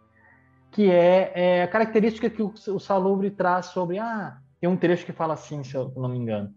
Que 0.71 0.91
é, 0.91 1.31
é 1.33 1.63
a 1.63 1.67
característica 1.67 2.29
que 2.29 2.43
o, 2.43 2.53
o 2.67 2.79
Salubre 2.79 3.31
traz 3.31 3.67
sobre. 3.67 3.97
Ah, 3.97 4.37
tem 4.59 4.69
um 4.69 4.77
trecho 4.77 5.05
que 5.05 5.13
fala 5.13 5.33
assim, 5.33 5.63
se 5.63 5.75
eu 5.75 5.91
não 5.95 6.09
me 6.09 6.17
engano. 6.17 6.53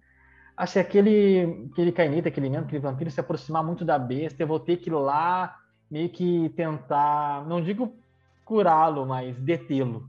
Ah, 0.60 0.66
se 0.66 0.78
aquele, 0.78 1.70
aquele 1.72 1.88
aquele 1.88 2.50
mesmo, 2.50 2.66
aquele 2.66 2.82
vampiro 2.82 3.10
se 3.10 3.18
aproximar 3.18 3.64
muito 3.64 3.82
da 3.82 3.98
besta, 3.98 4.42
eu 4.42 4.46
vou 4.46 4.60
ter 4.60 4.76
que 4.76 4.90
ir 4.90 4.92
lá 4.92 5.56
meio 5.90 6.10
que 6.10 6.50
tentar, 6.50 7.48
não 7.48 7.62
digo 7.62 7.96
curá-lo, 8.44 9.06
mas 9.06 9.34
detê-lo. 9.38 10.06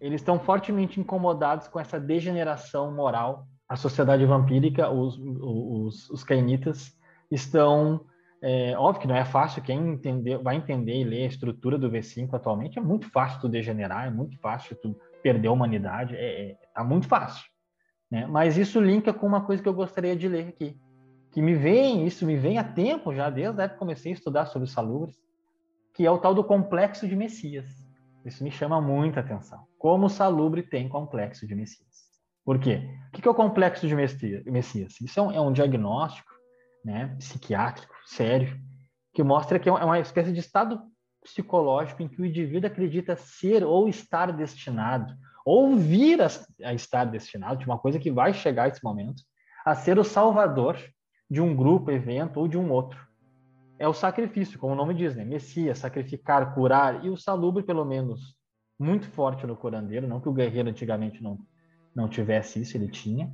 Eles 0.00 0.20
estão 0.20 0.38
fortemente 0.38 1.00
incomodados 1.00 1.66
com 1.66 1.80
essa 1.80 1.98
degeneração 1.98 2.94
moral 2.94 3.48
a 3.68 3.74
sociedade 3.74 4.24
vampírica, 4.24 4.88
os, 4.88 5.18
os, 5.18 6.08
os 6.10 6.22
cainitas, 6.22 6.96
estão. 7.28 8.06
É, 8.40 8.78
óbvio 8.78 9.02
que 9.02 9.08
não 9.08 9.16
é 9.16 9.24
fácil, 9.24 9.62
quem 9.62 9.94
entender, 9.94 10.38
vai 10.38 10.54
entender 10.54 10.94
e 10.94 11.02
ler 11.02 11.24
a 11.24 11.26
estrutura 11.28 11.76
do 11.76 11.90
V5 11.90 12.32
atualmente, 12.34 12.78
é 12.78 12.80
muito 12.80 13.10
fácil 13.10 13.40
tu 13.40 13.48
degenerar, 13.48 14.06
é 14.06 14.10
muito 14.10 14.38
fácil 14.38 14.76
tu 14.80 14.96
perder 15.24 15.48
a 15.48 15.52
humanidade, 15.52 16.14
é, 16.14 16.50
é 16.50 16.56
tá 16.72 16.84
muito 16.84 17.08
fácil. 17.08 17.42
Né? 18.10 18.26
Mas 18.26 18.56
isso 18.56 18.80
linka 18.80 19.12
com 19.12 19.26
uma 19.26 19.44
coisa 19.44 19.62
que 19.62 19.68
eu 19.68 19.74
gostaria 19.74 20.16
de 20.16 20.28
ler 20.28 20.48
aqui, 20.48 20.78
que 21.30 21.42
me 21.42 21.54
vem, 21.54 22.06
isso 22.06 22.24
me 22.24 22.36
vem 22.36 22.58
há 22.58 22.64
tempo 22.64 23.14
já, 23.14 23.28
desde 23.28 23.60
a 23.60 23.64
época 23.64 23.74
que 23.74 23.78
comecei 23.78 24.12
a 24.12 24.14
estudar 24.14 24.46
sobre 24.46 24.68
salubres, 24.68 25.16
que 25.94 26.06
é 26.06 26.10
o 26.10 26.18
tal 26.18 26.34
do 26.34 26.44
complexo 26.44 27.06
de 27.06 27.14
Messias. 27.14 27.66
Isso 28.24 28.42
me 28.42 28.50
chama 28.50 28.80
muita 28.80 29.20
atenção. 29.20 29.66
Como 29.78 30.06
o 30.06 30.10
salubre 30.10 30.62
tem 30.62 30.88
complexo 30.88 31.46
de 31.46 31.54
Messias. 31.54 31.88
Por 32.44 32.58
quê? 32.58 32.88
O 33.08 33.10
que 33.10 33.26
é 33.26 33.30
o 33.30 33.34
complexo 33.34 33.86
de 33.86 33.94
Messias? 33.94 35.00
Isso 35.00 35.20
é 35.20 35.22
um, 35.22 35.32
é 35.32 35.40
um 35.40 35.52
diagnóstico 35.52 36.32
né, 36.84 37.14
psiquiátrico 37.18 37.94
sério 38.06 38.58
que 39.12 39.22
mostra 39.22 39.58
que 39.58 39.68
é, 39.68 39.72
é 39.72 39.84
uma 39.84 39.98
espécie 39.98 40.32
de 40.32 40.40
estado 40.40 40.80
psicológico 41.22 42.02
em 42.02 42.08
que 42.08 42.20
o 42.20 42.24
indivíduo 42.24 42.70
acredita 42.70 43.16
ser 43.16 43.64
ou 43.64 43.88
estar 43.88 44.32
destinado, 44.32 45.14
ou 45.48 45.74
vir 45.74 46.20
a, 46.20 46.28
a 46.62 46.74
estar 46.74 47.06
destinado, 47.06 47.60
de 47.60 47.64
uma 47.64 47.78
coisa 47.78 47.98
que 47.98 48.10
vai 48.10 48.34
chegar 48.34 48.68
esse 48.68 48.84
momento, 48.84 49.22
a 49.64 49.74
ser 49.74 49.98
o 49.98 50.04
salvador 50.04 50.76
de 51.30 51.40
um 51.40 51.56
grupo, 51.56 51.90
evento 51.90 52.38
ou 52.38 52.46
de 52.46 52.58
um 52.58 52.70
outro. 52.70 53.00
É 53.78 53.88
o 53.88 53.94
sacrifício, 53.94 54.58
como 54.58 54.74
o 54.74 54.76
nome 54.76 54.92
diz, 54.92 55.16
né? 55.16 55.24
Messias, 55.24 55.78
sacrificar, 55.78 56.54
curar, 56.54 57.02
e 57.02 57.08
o 57.08 57.16
salubre, 57.16 57.62
pelo 57.62 57.82
menos, 57.82 58.36
muito 58.78 59.06
forte 59.06 59.46
no 59.46 59.56
curandeiro, 59.56 60.06
não 60.06 60.20
que 60.20 60.28
o 60.28 60.34
guerreiro 60.34 60.68
antigamente 60.68 61.22
não 61.22 61.38
não 61.96 62.08
tivesse 62.08 62.60
isso, 62.60 62.76
ele 62.76 62.88
tinha. 62.88 63.32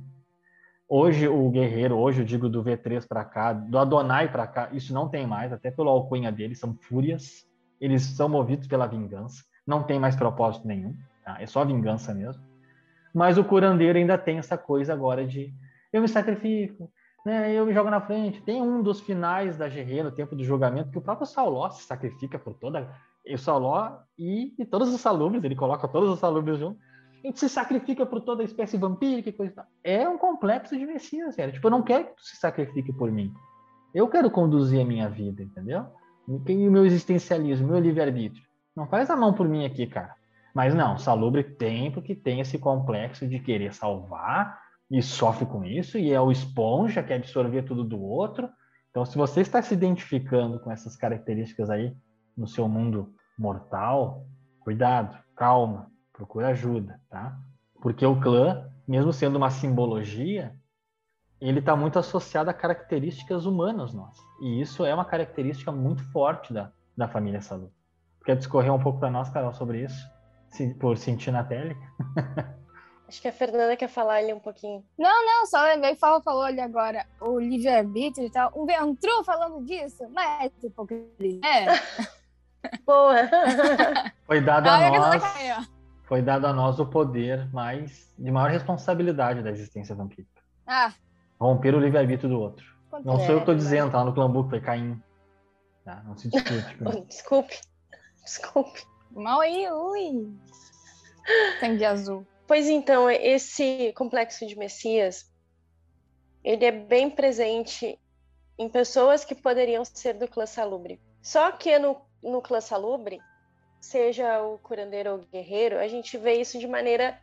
Hoje 0.87 1.27
o 1.27 1.49
guerreiro, 1.49 1.97
hoje 1.97 2.21
eu 2.21 2.25
digo 2.25 2.47
do 2.47 2.63
V3 2.63 3.05
para 3.05 3.25
cá, 3.25 3.51
do 3.51 3.77
Adonai 3.77 4.31
para 4.31 4.47
cá, 4.47 4.69
isso 4.71 4.93
não 4.93 5.09
tem 5.09 5.27
mais, 5.27 5.51
até 5.51 5.69
pela 5.69 5.91
alcunha 5.91 6.31
deles, 6.31 6.59
são 6.59 6.73
fúrias. 6.73 7.45
Eles 7.79 8.03
são 8.03 8.29
movidos 8.29 8.67
pela 8.67 8.87
vingança, 8.87 9.43
não 9.67 9.83
tem 9.83 9.99
mais 9.99 10.15
propósito 10.15 10.65
nenhum, 10.65 10.95
tá? 11.25 11.37
é 11.41 11.45
só 11.45 11.65
vingança 11.65 12.13
mesmo. 12.13 12.41
Mas 13.13 13.37
o 13.37 13.43
curandeiro 13.43 13.97
ainda 13.97 14.17
tem 14.17 14.37
essa 14.37 14.57
coisa 14.57 14.93
agora 14.93 15.25
de 15.25 15.53
eu 15.91 16.01
me 16.01 16.07
sacrifico, 16.07 16.91
né? 17.25 17.53
eu 17.53 17.65
me 17.65 17.73
jogo 17.73 17.89
na 17.89 17.99
frente. 17.99 18.41
Tem 18.41 18.61
um 18.61 18.81
dos 18.81 19.01
finais 19.01 19.57
da 19.57 19.67
guerreira, 19.67 20.09
o 20.09 20.11
tempo 20.11 20.35
do 20.35 20.43
julgamento, 20.43 20.91
que 20.91 20.97
o 20.97 21.01
próprio 21.01 21.25
Sauló 21.25 21.69
se 21.69 21.83
sacrifica 21.83 22.37
por 22.37 22.53
toda. 22.53 22.89
O 23.27 23.37
Sauló 23.37 23.97
e, 24.17 24.53
e 24.59 24.65
todos 24.65 24.93
os 24.93 25.01
salubres, 25.01 25.43
ele 25.43 25.55
coloca 25.55 25.87
todos 25.87 26.09
os 26.09 26.19
salubres 26.19 26.59
juntos 26.59 26.79
a 27.25 27.27
gente 27.27 27.39
se 27.39 27.49
sacrifica 27.49 28.05
por 28.05 28.21
toda 28.21 28.43
a 28.43 28.45
espécie 28.45 28.77
vampírica 28.77 29.29
e 29.29 29.33
coisa 29.33 29.51
e 29.51 29.55
tal. 29.55 29.65
É 29.83 30.07
um 30.07 30.15
complexo 30.15 30.77
de 30.77 30.85
Messias, 30.85 31.35
velho. 31.35 31.51
Tipo, 31.51 31.67
eu 31.67 31.71
não 31.71 31.81
quero 31.81 32.05
que 32.05 32.15
tu 32.17 32.23
se 32.23 32.35
sacrifique 32.35 32.93
por 32.93 33.11
mim. 33.11 33.33
Eu 33.95 34.07
quero 34.07 34.29
conduzir 34.29 34.79
a 34.79 34.85
minha 34.85 35.09
vida, 35.09 35.41
entendeu? 35.41 35.87
E 36.27 36.67
o 36.67 36.71
meu 36.71 36.85
existencialismo, 36.85 37.67
meu 37.67 37.79
livre-arbítrio. 37.79 38.43
Não 38.75 38.85
faz 38.85 39.09
a 39.09 39.15
mão 39.15 39.33
por 39.33 39.49
mim 39.49 39.65
aqui, 39.65 39.87
cara. 39.87 40.13
Mas 40.55 40.73
não, 40.73 40.97
Salubre 40.97 41.43
tem 41.43 41.91
porque 41.91 42.15
tem 42.15 42.39
esse 42.39 42.57
complexo 42.57 43.27
de 43.27 43.39
querer 43.39 43.73
salvar 43.73 44.57
e 44.89 45.01
sofre 45.01 45.45
com 45.45 45.65
isso, 45.65 45.97
e 45.97 46.13
é 46.13 46.21
o 46.21 46.31
esponja 46.31 47.03
que 47.03 47.11
absorver 47.11 47.63
tudo 47.63 47.83
do 47.83 48.01
outro. 48.01 48.49
Então, 48.89 49.03
se 49.03 49.17
você 49.17 49.41
está 49.41 49.61
se 49.61 49.73
identificando 49.73 50.57
com 50.61 50.71
essas 50.71 50.95
características 50.95 51.69
aí 51.69 51.93
no 52.37 52.47
seu 52.47 52.69
mundo 52.69 53.13
mortal, 53.37 54.25
cuidado, 54.61 55.17
calma, 55.35 55.91
procura 56.13 56.47
ajuda, 56.47 57.01
tá? 57.09 57.37
Porque 57.81 58.05
o 58.05 58.17
clã, 58.21 58.71
mesmo 58.87 59.11
sendo 59.11 59.35
uma 59.35 59.49
simbologia, 59.49 60.55
ele 61.41 61.59
está 61.59 61.75
muito 61.75 61.99
associado 61.99 62.49
a 62.49 62.53
características 62.53 63.45
humanas 63.45 63.93
nossas. 63.93 64.23
E 64.39 64.61
isso 64.61 64.85
é 64.85 64.93
uma 64.93 65.03
característica 65.03 65.69
muito 65.69 66.01
forte 66.13 66.53
da, 66.53 66.71
da 66.95 67.09
família 67.09 67.41
Salu. 67.41 67.73
Quer 68.23 68.37
discorrer 68.37 68.73
um 68.73 68.79
pouco 68.79 68.99
para 68.99 69.11
nós, 69.11 69.29
Carol, 69.29 69.53
sobre 69.53 69.83
isso? 69.83 70.14
Por 70.79 70.97
sentir 70.97 71.31
na 71.31 71.43
pele? 71.43 71.75
Acho 73.07 73.21
que 73.21 73.27
a 73.27 73.31
Fernanda 73.31 73.77
quer 73.77 73.87
falar 73.87 74.15
ali 74.15 74.33
um 74.33 74.39
pouquinho. 74.39 74.83
Não, 74.97 75.25
não, 75.25 75.45
só 75.45 75.61
lembrei 75.63 75.93
que 75.93 75.99
falou, 75.99 76.21
falou 76.21 76.41
ali 76.41 76.59
agora 76.59 77.05
o 77.21 77.39
livre-arbítrio 77.39 78.25
e 78.25 78.31
tal. 78.31 78.51
Um 78.55 78.65
Ventru 78.65 79.23
falando 79.23 79.63
disso, 79.63 80.09
mas 80.11 80.51
hipocrisia. 80.63 81.39
É. 81.45 81.65
Boa! 82.83 83.15
Foi 84.25 84.41
dado 84.41 84.67
a 84.67 84.89
nós 84.89 85.21
foi 86.05 86.21
dado 86.21 86.45
a 86.45 86.53
nós 86.53 86.79
o 86.79 86.85
poder 86.85 87.51
mais 87.51 88.11
de 88.17 88.31
maior 88.31 88.51
responsabilidade 88.51 89.41
da 89.41 89.49
existência 89.49 89.95
vampírica. 89.95 90.41
Ah. 90.65 90.93
Romper 91.39 91.75
o 91.75 91.79
livre-arbítrio 91.79 92.29
do 92.29 92.39
outro. 92.39 92.65
Quanto 92.89 93.05
não 93.05 93.15
é, 93.15 93.25
sou 93.25 93.29
eu 93.29 93.35
que 93.37 93.41
estou 93.41 93.55
dizendo, 93.55 93.91
tá 93.91 93.99
lá 93.99 94.05
no 94.05 94.13
Clambuco, 94.13 94.49
foi 94.49 94.61
Caim. 94.61 95.01
Tá? 95.83 96.01
Não 96.05 96.15
se 96.15 96.29
discute. 96.29 96.77
Desculpe. 97.07 97.59
Desculpe. 98.23 98.83
Mal 99.15 99.39
aí, 99.39 99.65
ui. 99.71 100.29
Sangue 101.61 101.85
azul. 101.85 102.27
Pois 102.45 102.67
então, 102.67 103.09
esse 103.09 103.93
complexo 103.93 104.45
de 104.45 104.57
Messias, 104.57 105.31
ele 106.43 106.65
é 106.65 106.71
bem 106.71 107.09
presente 107.09 107.97
em 108.59 108.67
pessoas 108.67 109.23
que 109.23 109.33
poderiam 109.33 109.85
ser 109.85 110.15
do 110.15 110.27
clã 110.27 110.45
salubre. 110.45 110.99
Só 111.21 111.49
que 111.53 111.79
no, 111.79 112.01
no 112.21 112.41
clã 112.41 112.59
salubre, 112.59 113.21
seja 113.79 114.43
o 114.43 114.59
curandeiro 114.59 115.11
ou 115.11 115.17
o 115.19 115.25
guerreiro, 115.25 115.79
a 115.79 115.87
gente 115.87 116.17
vê 116.17 116.33
isso 116.33 116.59
de 116.59 116.67
maneira 116.67 117.17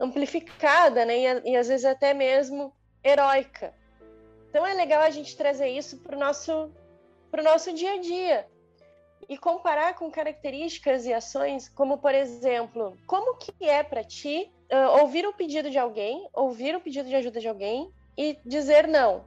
amplificada, 0.00 1.04
né? 1.04 1.16
E, 1.16 1.52
e 1.52 1.56
às 1.56 1.68
vezes 1.68 1.86
até 1.86 2.12
mesmo 2.12 2.74
heróica. 3.04 3.72
Então 4.48 4.66
é 4.66 4.74
legal 4.74 5.02
a 5.02 5.10
gente 5.10 5.36
trazer 5.36 5.68
isso 5.68 5.98
para 5.98 6.16
o 6.16 6.18
nosso, 6.18 6.72
nosso 7.32 7.72
dia 7.72 7.92
a 7.92 7.98
dia 7.98 8.48
e 9.30 9.38
comparar 9.38 9.94
com 9.94 10.10
características 10.10 11.06
e 11.06 11.14
ações, 11.14 11.68
como 11.68 11.98
por 11.98 12.12
exemplo, 12.12 12.98
como 13.06 13.36
que 13.36 13.64
é 13.64 13.80
para 13.80 14.02
ti 14.02 14.52
uh, 14.72 15.00
ouvir 15.00 15.24
o 15.24 15.32
pedido 15.32 15.70
de 15.70 15.78
alguém, 15.78 16.28
ouvir 16.34 16.74
o 16.74 16.80
pedido 16.80 17.08
de 17.08 17.14
ajuda 17.14 17.38
de 17.38 17.46
alguém 17.46 17.92
e 18.18 18.36
dizer 18.44 18.88
não. 18.88 19.24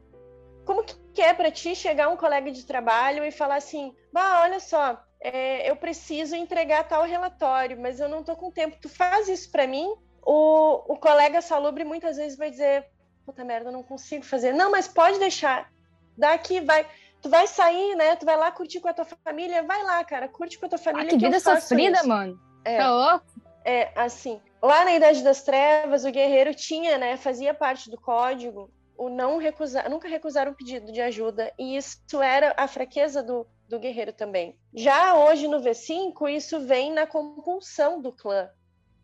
Como 0.66 0.84
que 0.84 1.22
é 1.22 1.34
para 1.34 1.50
ti 1.50 1.74
chegar 1.74 2.10
um 2.10 2.18
colega 2.18 2.52
de 2.52 2.66
trabalho 2.66 3.24
e 3.24 3.32
falar 3.32 3.56
assim, 3.56 3.96
bah, 4.12 4.42
olha 4.42 4.60
só, 4.60 5.02
é, 5.22 5.70
eu 5.72 5.76
preciso 5.78 6.36
entregar 6.36 6.84
tal 6.84 7.04
relatório, 7.04 7.80
mas 7.80 8.02
eu 8.02 8.10
não 8.10 8.20
estou 8.20 8.36
com 8.36 8.52
tempo. 8.52 8.78
Tu 8.82 8.89
faz 8.89 9.30
isso 9.30 9.50
para 9.50 9.66
mim? 9.66 9.89
O, 10.22 10.94
o 10.94 10.98
colega 10.98 11.42
salubre 11.42 11.86
muitas 11.86 12.18
vezes 12.18 12.38
vai 12.38 12.52
dizer, 12.52 12.86
puta 13.26 13.46
merda, 13.46 13.70
eu 13.70 13.74
não 13.74 13.84
consigo 13.84 14.26
fazer. 14.26 14.52
Não, 14.52 14.70
mas 14.70 14.86
pode 14.86 15.18
deixar. 15.18 15.72
Daqui 16.18 16.60
vai. 16.60 16.86
Tu 17.24 17.30
vai 17.30 17.48
sair, 17.48 17.96
né? 17.96 18.16
Tu 18.16 18.26
vai 18.26 18.38
lá 18.38 18.52
curtir 18.52 18.80
com 18.80 18.90
a 18.90 18.94
tua 18.94 19.06
família. 19.06 19.64
Vai 19.64 19.82
lá, 19.84 20.04
cara, 20.04 20.28
curte 20.28 20.60
com 20.60 20.68
a 20.68 20.70
tua 20.70 20.78
família. 20.78 21.08
Ah, 21.08 21.10
que, 21.10 21.18
que 21.18 21.26
vida 21.26 21.40
sofrida, 21.40 21.98
isso. 21.98 22.08
mano. 22.08 22.40
É, 22.64 22.78
tá 22.78 22.92
louco? 22.92 23.26
É, 23.66 23.92
assim. 23.96 24.40
lá 24.62 24.86
na 24.86 24.94
Idade 24.94 25.24
das 25.24 25.42
Trevas, 25.42 26.06
o 26.06 26.12
guerreiro 26.12 26.54
tinha, 26.54 26.98
né, 26.98 27.18
fazia 27.18 27.54
parte 27.54 27.90
do 27.90 28.00
código 28.00 28.70
o 28.98 29.10
não 29.10 29.38
recusar, 29.38 29.90
nunca 29.90 30.08
recusar 30.08 30.48
um 30.48 30.54
pedido 30.54 30.92
de 30.92 31.02
ajuda, 31.02 31.52
e 31.58 31.76
isso 31.76 32.22
era 32.22 32.54
a 32.58 32.68
fraqueza 32.68 33.22
do, 33.22 33.46
do 33.68 33.80
guerreiro 33.80 34.14
também. 34.14 34.58
Já 34.74 35.16
hoje 35.16 35.48
no 35.48 35.60
V5, 35.60 36.30
isso 36.30 36.60
vem 36.62 36.92
na 36.92 37.06
compulsão 37.06 38.02
do 38.02 38.12
clã, 38.12 38.50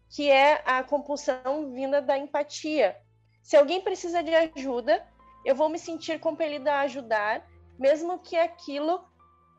que 0.10 0.30
é 0.30 0.62
a 0.66 0.84
compulsão 0.84 1.72
vinda 1.74 2.02
da 2.02 2.18
empatia. 2.18 2.96
Se 3.42 3.58
alguém 3.58 3.82
precisa 3.82 4.22
de 4.22 4.34
ajuda, 4.34 5.06
eu 5.46 5.56
vou 5.56 5.70
me 5.70 5.80
sentir 5.80 6.20
compelida 6.20 6.74
a 6.74 6.82
ajudar, 6.82 7.46
mesmo 7.80 8.20
que 8.20 8.36
aquilo 8.36 8.96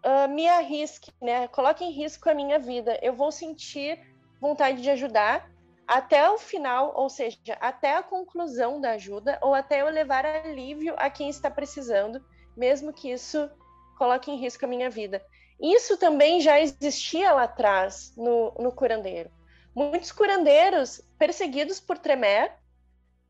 uh, 0.04 0.28
me 0.28 0.46
arrisque, 0.46 1.10
né? 1.20 1.48
Coloque 1.48 1.82
em 1.82 1.90
risco 1.90 2.28
a 2.28 2.34
minha 2.34 2.58
vida. 2.58 2.98
Eu 3.02 3.14
vou 3.14 3.32
sentir 3.32 3.98
vontade 4.40 4.82
de 4.82 4.90
ajudar 4.90 5.50
até 5.88 6.30
o 6.30 6.38
final, 6.38 6.92
ou 6.94 7.08
seja, 7.08 7.36
até 7.60 7.96
a 7.96 8.02
conclusão 8.02 8.80
da 8.80 8.92
ajuda, 8.92 9.38
ou 9.42 9.54
até 9.54 9.80
eu 9.82 9.88
levar 9.88 10.24
alívio 10.24 10.94
a 10.96 11.10
quem 11.10 11.28
está 11.28 11.50
precisando, 11.50 12.24
mesmo 12.56 12.92
que 12.92 13.10
isso 13.10 13.50
coloque 13.98 14.30
em 14.30 14.36
risco 14.36 14.64
a 14.64 14.68
minha 14.68 14.88
vida. 14.88 15.20
Isso 15.60 15.96
também 15.96 16.40
já 16.40 16.60
existia 16.60 17.32
lá 17.32 17.42
atrás 17.42 18.14
no, 18.16 18.52
no 18.58 18.70
curandeiro. 18.70 19.30
Muitos 19.74 20.12
curandeiros 20.12 21.02
perseguidos 21.18 21.80
por 21.80 21.98
Tremer 21.98 22.52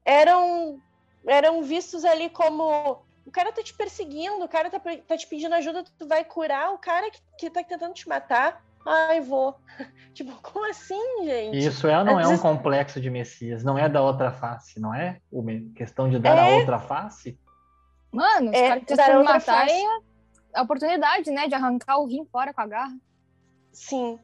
eram 0.04 0.80
eram 1.26 1.62
vistos 1.62 2.04
ali 2.04 2.30
como 2.30 3.04
o 3.30 3.32
cara 3.32 3.52
tá 3.52 3.62
te 3.62 3.72
perseguindo, 3.72 4.44
o 4.44 4.48
cara 4.48 4.68
tá, 4.68 4.80
tá 4.80 5.16
te 5.16 5.26
pedindo 5.28 5.54
ajuda, 5.54 5.84
tu 5.96 6.08
vai 6.08 6.24
curar 6.24 6.74
o 6.74 6.78
cara 6.78 7.08
que, 7.12 7.20
que 7.38 7.48
tá 7.48 7.62
tentando 7.62 7.94
te 7.94 8.08
matar. 8.08 8.60
Ai, 8.84 9.20
vou. 9.20 9.56
tipo, 10.12 10.34
como 10.42 10.68
assim, 10.68 11.00
gente? 11.24 11.58
Isso 11.58 11.86
é 11.86 12.02
não 12.02 12.18
é 12.18 12.26
um 12.26 12.36
complexo 12.36 13.00
de 13.00 13.08
Messias, 13.08 13.62
não 13.62 13.78
é 13.78 13.88
da 13.88 14.02
outra 14.02 14.32
face, 14.32 14.80
não 14.80 14.92
é? 14.92 15.20
Uma 15.30 15.52
questão 15.76 16.10
de 16.10 16.18
dar 16.18 16.36
é... 16.38 16.40
a 16.40 16.58
outra 16.58 16.80
face? 16.80 17.38
Mano, 18.10 18.50
os 18.50 18.56
é, 18.56 18.68
caras 18.68 18.84
tentando 18.84 19.24
matar 19.24 19.68
é 19.68 19.84
a 20.52 20.62
oportunidade, 20.62 21.30
né, 21.30 21.46
de 21.46 21.54
arrancar 21.54 21.98
o 21.98 22.06
rim 22.06 22.24
fora 22.24 22.52
com 22.52 22.60
a 22.62 22.66
garra. 22.66 22.98
Sim. 23.72 24.18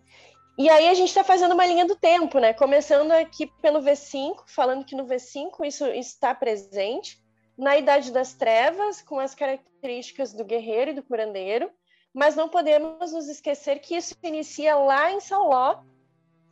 E 0.59 0.69
aí 0.69 0.89
a 0.89 0.95
gente 0.95 1.09
está 1.09 1.23
fazendo 1.23 1.53
uma 1.53 1.65
linha 1.65 1.87
do 1.87 1.95
tempo, 1.95 2.41
né? 2.41 2.53
Começando 2.53 3.13
aqui 3.13 3.47
pelo 3.63 3.81
V5, 3.81 4.39
falando 4.47 4.85
que 4.85 4.97
no 4.97 5.05
V5 5.07 5.65
isso 5.65 5.87
está 5.87 6.35
presente, 6.35 7.23
na 7.57 7.77
Idade 7.77 8.13
das 8.13 8.35
Trevas, 8.35 9.01
com 9.01 9.19
as 9.19 9.35
características 9.35 10.33
do 10.33 10.45
guerreiro 10.45 10.91
e 10.91 10.95
do 10.95 11.03
curandeiro, 11.03 11.71
mas 12.13 12.35
não 12.35 12.49
podemos 12.49 13.13
nos 13.13 13.29
esquecer 13.29 13.79
que 13.81 13.97
isso 13.97 14.15
inicia 14.23 14.77
lá 14.77 15.11
em 15.11 15.21
Sauló, 15.21 15.83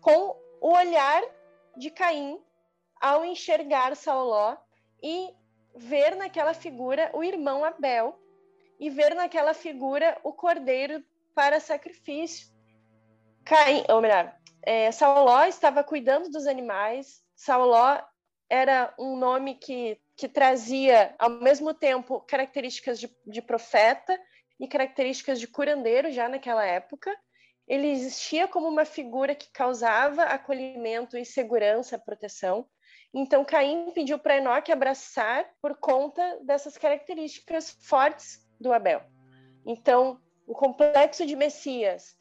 com 0.00 0.36
o 0.60 0.74
olhar 0.74 1.22
de 1.76 1.90
Caim 1.90 2.40
ao 3.00 3.24
enxergar 3.24 3.94
Sauló 3.96 4.56
e 5.02 5.34
ver 5.74 6.14
naquela 6.14 6.54
figura 6.54 7.10
o 7.12 7.22
irmão 7.22 7.64
Abel 7.64 8.18
e 8.78 8.88
ver 8.88 9.14
naquela 9.14 9.54
figura 9.54 10.18
o 10.22 10.32
cordeiro 10.32 11.04
para 11.34 11.60
sacrifício. 11.60 12.48
Caim, 13.44 13.84
ou 13.88 14.00
melhor, 14.00 14.34
é, 14.62 14.90
Sauló 14.90 15.44
estava 15.44 15.84
cuidando 15.84 16.30
dos 16.30 16.46
animais. 16.46 17.22
Sauló 17.34 18.00
era 18.48 18.94
um 18.98 19.16
nome 19.16 19.56
que, 19.56 20.00
que 20.16 20.28
trazia, 20.28 21.14
ao 21.18 21.30
mesmo 21.30 21.74
tempo, 21.74 22.20
características 22.20 23.00
de, 23.00 23.10
de 23.26 23.42
profeta 23.42 24.18
e 24.60 24.68
características 24.68 25.40
de 25.40 25.48
curandeiro 25.48 26.10
já 26.10 26.28
naquela 26.28 26.64
época. 26.64 27.10
Ele 27.66 27.88
existia 27.88 28.46
como 28.46 28.68
uma 28.68 28.84
figura 28.84 29.34
que 29.34 29.50
causava 29.50 30.24
acolhimento 30.24 31.16
e 31.16 31.24
segurança, 31.24 31.98
proteção. 31.98 32.66
Então 33.12 33.44
Caim 33.44 33.90
pediu 33.92 34.18
para 34.18 34.36
Enoque 34.36 34.70
abraçar 34.70 35.48
por 35.62 35.76
conta 35.78 36.40
dessas 36.42 36.76
características 36.76 37.70
fortes 37.80 38.44
do 38.60 38.72
Abel. 38.72 39.02
Então, 39.66 40.20
o 40.46 40.54
complexo 40.54 41.24
de 41.24 41.34
Messias, 41.34 42.16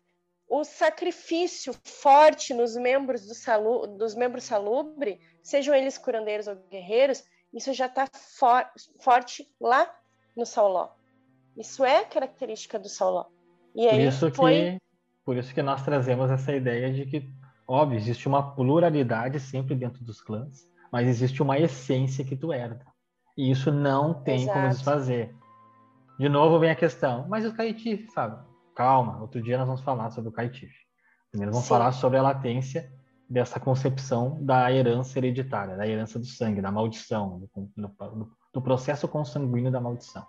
o 0.47 0.63
sacrifício 0.63 1.73
forte 1.83 2.53
nos 2.53 2.75
membros 2.75 3.25
do 3.25 3.33
salu, 3.33 3.87
dos 3.97 4.15
membros 4.15 4.45
salubre, 4.45 5.19
sejam 5.41 5.75
eles 5.75 5.97
curandeiros 5.97 6.47
ou 6.47 6.55
guerreiros, 6.69 7.23
isso 7.53 7.73
já 7.73 7.85
está 7.85 8.07
for, 8.11 8.65
forte 8.99 9.47
lá 9.61 9.89
no 10.35 10.45
Sauló. 10.45 10.89
Isso 11.55 11.85
é 11.85 12.03
característica 12.03 12.79
do 12.79 12.89
Sauló. 12.89 13.25
E 13.75 13.87
por 13.87 13.99
isso 13.99 14.31
foi... 14.31 14.53
que 14.53 14.83
por 15.25 15.37
isso 15.37 15.53
que 15.53 15.61
nós 15.61 15.83
trazemos 15.83 16.29
essa 16.29 16.53
ideia 16.53 16.91
de 16.91 17.05
que, 17.05 17.29
óbvio, 17.67 17.97
existe 17.97 18.27
uma 18.27 18.53
pluralidade 18.55 19.39
sempre 19.39 19.73
dentro 19.73 20.03
dos 20.03 20.21
clãs, 20.21 20.67
mas 20.91 21.07
existe 21.07 21.41
uma 21.41 21.57
essência 21.57 22.25
que 22.25 22.35
tu 22.35 22.51
herda. 22.51 22.85
E 23.37 23.49
isso 23.49 23.71
não 23.71 24.13
tem 24.13 24.43
Exato. 24.43 24.59
como 24.59 24.69
desfazer. 24.69 25.35
De 26.19 26.27
novo 26.27 26.59
vem 26.59 26.69
a 26.69 26.75
questão, 26.75 27.25
mas 27.27 27.45
o 27.45 27.53
Caetife, 27.53 28.07
Fábio? 28.07 28.39
Calma, 28.75 29.21
outro 29.21 29.41
dia 29.41 29.57
nós 29.57 29.65
vamos 29.65 29.81
falar 29.81 30.11
sobre 30.11 30.29
o 30.29 30.33
Caetife. 30.33 30.83
Primeiro 31.31 31.51
vamos 31.51 31.65
Sim. 31.65 31.69
falar 31.69 31.91
sobre 31.93 32.17
a 32.17 32.21
latência 32.21 32.91
dessa 33.33 33.59
concepção 33.59 34.37
da 34.41 34.71
herança 34.71 35.17
hereditária, 35.17 35.75
da 35.75 35.87
herança 35.87 36.19
do 36.19 36.25
sangue, 36.25 36.61
da 36.61 36.71
maldição, 36.71 37.39
do, 37.55 37.71
do, 37.75 38.31
do 38.53 38.61
processo 38.61 39.07
consanguíneo 39.07 39.71
da 39.71 39.81
maldição. 39.81 40.23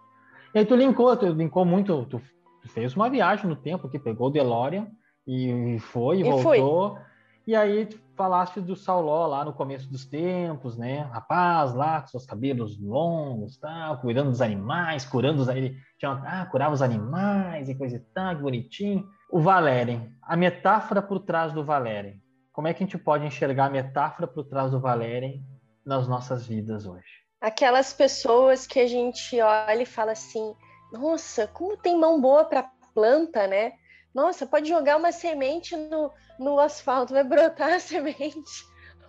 E 0.55 0.59
aí 0.59 0.65
tu 0.65 0.75
linkou, 0.75 1.15
tu 1.15 1.27
linkou 1.27 1.67
muito, 1.67 2.07
tu, 2.07 2.19
tu 2.63 2.69
fez 2.71 2.97
uma 2.97 3.11
viagem 3.11 3.47
no 3.47 3.57
tempo 3.57 3.91
que 3.91 3.99
pegou 3.99 4.29
o 4.29 4.31
DeLorean 4.31 4.87
e 5.27 5.79
foi 5.81 6.17
e, 6.17 6.21
e 6.21 6.31
voltou. 6.31 6.95
Fui. 6.95 7.05
E 7.47 7.55
aí 7.55 7.85
tu 7.85 8.01
falaste 8.17 8.59
do 8.59 8.75
Sauló 8.75 9.27
lá 9.27 9.45
no 9.45 9.53
começo 9.53 9.87
dos 9.91 10.07
tempos, 10.07 10.79
né? 10.79 11.01
Rapaz 11.13 11.75
lá 11.75 12.01
com 12.01 12.07
seus 12.07 12.25
cabelos 12.25 12.81
longos, 12.81 13.59
tal, 13.59 13.99
cuidando 13.99 14.31
dos 14.31 14.41
animais, 14.41 15.05
curando 15.05 15.43
os 15.43 15.49
ele 15.49 15.77
tinha, 15.99 16.13
ah, 16.13 16.47
curava 16.47 16.73
os 16.73 16.81
animais 16.81 17.69
e 17.69 17.75
coisa 17.75 17.97
e 17.97 18.01
tal, 18.15 18.35
que 18.35 18.41
bonitinho. 18.41 19.07
O 19.31 19.41
Valeren, 19.41 20.11
a 20.23 20.39
metáfora 20.39 21.03
por 21.03 21.19
trás 21.19 21.53
do 21.53 21.63
Valeren. 21.63 22.24
Como 22.55 22.67
é 22.67 22.73
que 22.73 22.83
a 22.83 22.87
gente 22.87 22.97
pode 22.97 23.27
enxergar 23.27 23.67
a 23.67 23.71
metáfora 23.71 24.27
por 24.27 24.45
trás 24.45 24.71
do 24.71 24.81
Valeren 24.81 25.45
nas 25.85 26.09
nossas 26.09 26.47
vidas 26.47 26.87
hoje? 26.87 27.25
aquelas 27.45 27.93
pessoas 27.93 28.67
que 28.67 28.81
a 28.81 28.87
gente 28.87 29.39
olha 29.39 29.83
e 29.83 29.87
fala 29.87 30.13
assim: 30.13 30.57
nossa, 30.91 31.47
como 31.47 31.77
tem 31.77 31.97
mão 31.97 32.19
boa 32.19 32.45
para 32.47 32.71
planta, 32.95 33.47
né? 33.47 33.75
Nossa, 34.15 34.47
pode 34.47 34.69
jogar 34.69 34.97
uma 34.97 35.13
semente 35.13 35.77
no, 35.77 36.11
no 36.39 36.59
asfalto, 36.59 37.13
vai 37.13 37.23
brotar 37.23 37.75
a 37.75 37.79
semente. 37.81 38.65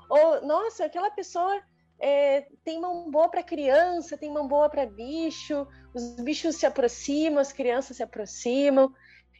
Ou, 0.09 0.45
nossa, 0.45 0.85
aquela 0.85 1.09
pessoa 1.11 1.61
é, 1.99 2.45
tem 2.63 2.79
mão 2.81 3.09
boa 3.09 3.29
para 3.29 3.41
criança, 3.41 4.17
tem 4.17 4.31
mão 4.31 4.47
boa 4.47 4.69
para 4.69 4.85
bicho, 4.85 5.65
os 5.93 6.19
bichos 6.21 6.57
se 6.57 6.65
aproximam, 6.65 7.39
as 7.39 7.53
crianças 7.53 7.97
se 7.97 8.03
aproximam. 8.03 8.93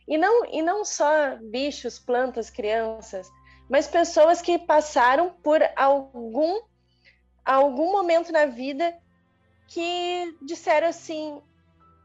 E 0.07 0.17
não, 0.17 0.45
e 0.45 0.61
não 0.61 0.85
só 0.85 1.35
bichos, 1.41 1.99
plantas, 1.99 2.49
crianças, 2.49 3.27
mas 3.69 3.87
pessoas 3.87 4.41
que 4.41 4.59
passaram 4.59 5.31
por 5.43 5.61
algum 5.75 6.61
algum 7.43 7.91
momento 7.91 8.31
na 8.31 8.45
vida 8.45 8.95
que 9.67 10.35
disseram 10.41 10.87
assim: 10.87 11.41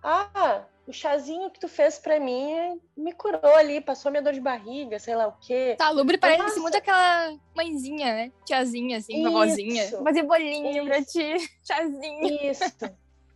Ah, 0.02 0.64
o 0.86 0.92
chazinho 0.92 1.50
que 1.50 1.60
tu 1.60 1.68
fez 1.68 1.98
para 1.98 2.18
mim 2.18 2.80
me 2.96 3.12
curou 3.12 3.54
ali, 3.54 3.80
passou 3.80 4.10
minha 4.10 4.22
dor 4.22 4.32
de 4.32 4.40
barriga, 4.40 4.98
sei 4.98 5.14
lá 5.14 5.28
o 5.28 5.38
quê. 5.40 5.76
Salubre 5.78 6.18
tá, 6.18 6.28
parece 6.28 6.42
Nossa. 6.42 6.60
muito 6.60 6.76
aquela 6.76 7.36
mãezinha, 7.54 8.14
né? 8.14 8.32
Tiazinha, 8.44 8.98
assim, 8.98 9.22
vovozinha. 9.22 9.88
Fazer 10.02 10.22
bolinho 10.24 10.84
pra 10.86 11.02
ti, 11.04 11.36
chazinho. 11.64 12.50
Isso. 12.50 12.64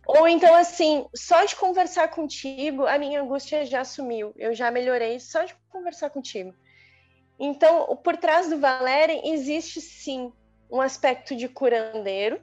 Ou 0.07 0.27
então, 0.27 0.53
assim, 0.53 1.07
só 1.15 1.43
de 1.45 1.55
conversar 1.55 2.09
contigo, 2.09 2.85
a 2.85 2.97
minha 2.99 3.21
angústia 3.21 3.65
já 3.65 3.83
sumiu. 3.83 4.33
Eu 4.37 4.53
já 4.53 4.69
melhorei 4.69 5.19
só 5.19 5.43
de 5.43 5.55
conversar 5.69 6.11
contigo. 6.11 6.53
Então, 7.39 7.95
por 7.97 8.17
trás 8.17 8.49
do 8.49 8.59
Valério 8.59 9.19
existe 9.23 9.81
sim 9.81 10.31
um 10.71 10.81
aspecto 10.81 11.35
de 11.35 11.47
curandeiro 11.47 12.39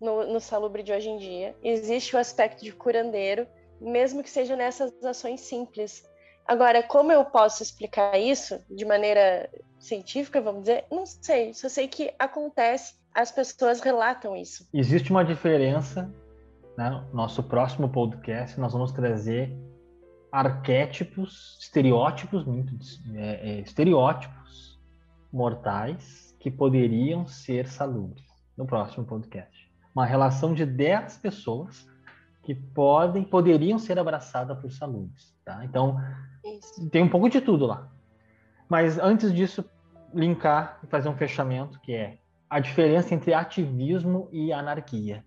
no, 0.00 0.26
no 0.32 0.40
salubre 0.40 0.82
de 0.82 0.92
hoje 0.92 1.08
em 1.08 1.18
dia. 1.18 1.56
Existe 1.62 2.14
o 2.14 2.18
aspecto 2.18 2.64
de 2.64 2.72
curandeiro, 2.72 3.46
mesmo 3.80 4.22
que 4.22 4.30
seja 4.30 4.56
nessas 4.56 4.92
ações 5.04 5.40
simples. 5.40 6.04
Agora, 6.46 6.82
como 6.82 7.12
eu 7.12 7.24
posso 7.24 7.62
explicar 7.62 8.18
isso 8.18 8.58
de 8.70 8.84
maneira 8.84 9.50
científica, 9.78 10.40
vamos 10.40 10.62
dizer? 10.62 10.84
Não 10.90 11.04
sei. 11.04 11.52
Só 11.52 11.68
sei 11.68 11.86
que 11.86 12.12
acontece, 12.18 12.94
as 13.14 13.30
pessoas 13.30 13.80
relatam 13.80 14.34
isso. 14.34 14.66
Existe 14.72 15.10
uma 15.10 15.24
diferença. 15.24 16.12
Né? 16.76 17.04
Nosso 17.12 17.42
próximo 17.42 17.88
podcast, 17.88 18.58
nós 18.58 18.72
vamos 18.72 18.92
trazer 18.92 19.52
arquétipos, 20.30 21.58
estereótipos, 21.60 22.44
muito, 22.44 22.74
é, 23.14 23.50
é, 23.50 23.60
estereótipos 23.60 24.78
mortais 25.32 26.36
que 26.38 26.50
poderiam 26.50 27.26
ser 27.26 27.66
salubres 27.66 28.24
no 28.56 28.66
próximo 28.66 29.04
podcast. 29.04 29.68
Uma 29.94 30.06
relação 30.06 30.54
de 30.54 30.64
10 30.64 31.18
pessoas 31.18 31.86
que 32.42 32.54
podem, 32.54 33.24
poderiam 33.24 33.78
ser 33.78 33.98
abraçadas 33.98 34.58
por 34.58 34.70
salubres, 34.70 35.34
tá? 35.44 35.64
Então, 35.64 36.00
Isso. 36.44 36.88
tem 36.88 37.02
um 37.02 37.08
pouco 37.08 37.28
de 37.28 37.40
tudo 37.40 37.66
lá. 37.66 37.90
Mas 38.68 38.98
antes 38.98 39.32
disso, 39.34 39.64
linkar 40.14 40.78
e 40.82 40.86
fazer 40.86 41.08
um 41.08 41.16
fechamento, 41.16 41.80
que 41.80 41.92
é 41.92 42.18
a 42.48 42.60
diferença 42.60 43.14
entre 43.14 43.34
ativismo 43.34 44.28
e 44.32 44.52
anarquia. 44.52 45.24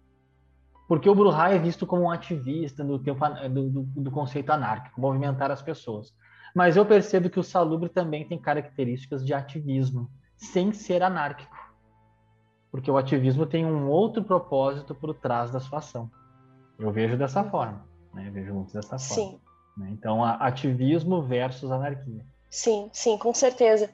Porque 0.91 1.09
o 1.09 1.15
Bruhá 1.15 1.51
é 1.51 1.57
visto 1.57 1.87
como 1.87 2.01
um 2.01 2.11
ativista 2.11 2.83
do, 2.83 2.99
tempo, 2.99 3.25
do, 3.49 3.69
do, 3.69 3.81
do 3.83 4.11
conceito 4.11 4.49
anárquico, 4.49 4.99
movimentar 4.99 5.49
as 5.49 5.61
pessoas. 5.61 6.13
Mas 6.53 6.75
eu 6.75 6.85
percebo 6.85 7.29
que 7.29 7.39
o 7.39 7.43
Salubre 7.43 7.87
também 7.87 8.27
tem 8.27 8.37
características 8.37 9.25
de 9.25 9.33
ativismo, 9.33 10.11
sem 10.35 10.73
ser 10.73 11.01
anárquico. 11.01 11.55
Porque 12.69 12.91
o 12.91 12.97
ativismo 12.97 13.45
tem 13.45 13.65
um 13.65 13.87
outro 13.87 14.21
propósito 14.21 14.93
por 14.93 15.13
trás 15.13 15.49
da 15.49 15.61
sua 15.61 15.79
ação. 15.79 16.11
Eu 16.77 16.91
vejo 16.91 17.17
dessa 17.17 17.41
forma, 17.41 17.87
né? 18.13 18.27
Eu 18.27 18.33
vejo 18.33 18.53
muito 18.53 18.73
dessa 18.73 18.99
forma. 18.99 19.31
Sim. 19.31 19.39
Né? 19.77 19.91
Então, 19.93 20.25
ativismo 20.25 21.21
versus 21.21 21.71
anarquia. 21.71 22.25
Sim, 22.49 22.89
sim, 22.91 23.17
com 23.17 23.33
certeza. 23.33 23.89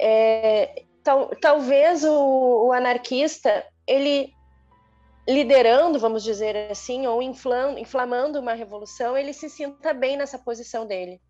É, 0.00 0.82
tal, 1.04 1.28
talvez 1.42 2.04
o, 2.04 2.68
o, 2.68 2.72
anarquista, 2.72 3.62
ele 3.86 4.34
liderando, 5.28 5.98
vamos 5.98 6.22
dizer 6.22 6.70
assim, 6.70 7.06
ou 7.06 7.20
inflam, 7.20 7.78
inflamando 7.78 8.38
uma 8.38 8.52
revolução, 8.52 9.16
ele 9.16 9.32
se 9.32 9.50
sinta 9.50 9.92
bem 9.92 10.16
nessa 10.16 10.38
posição 10.38 10.86
dele. 10.86 11.20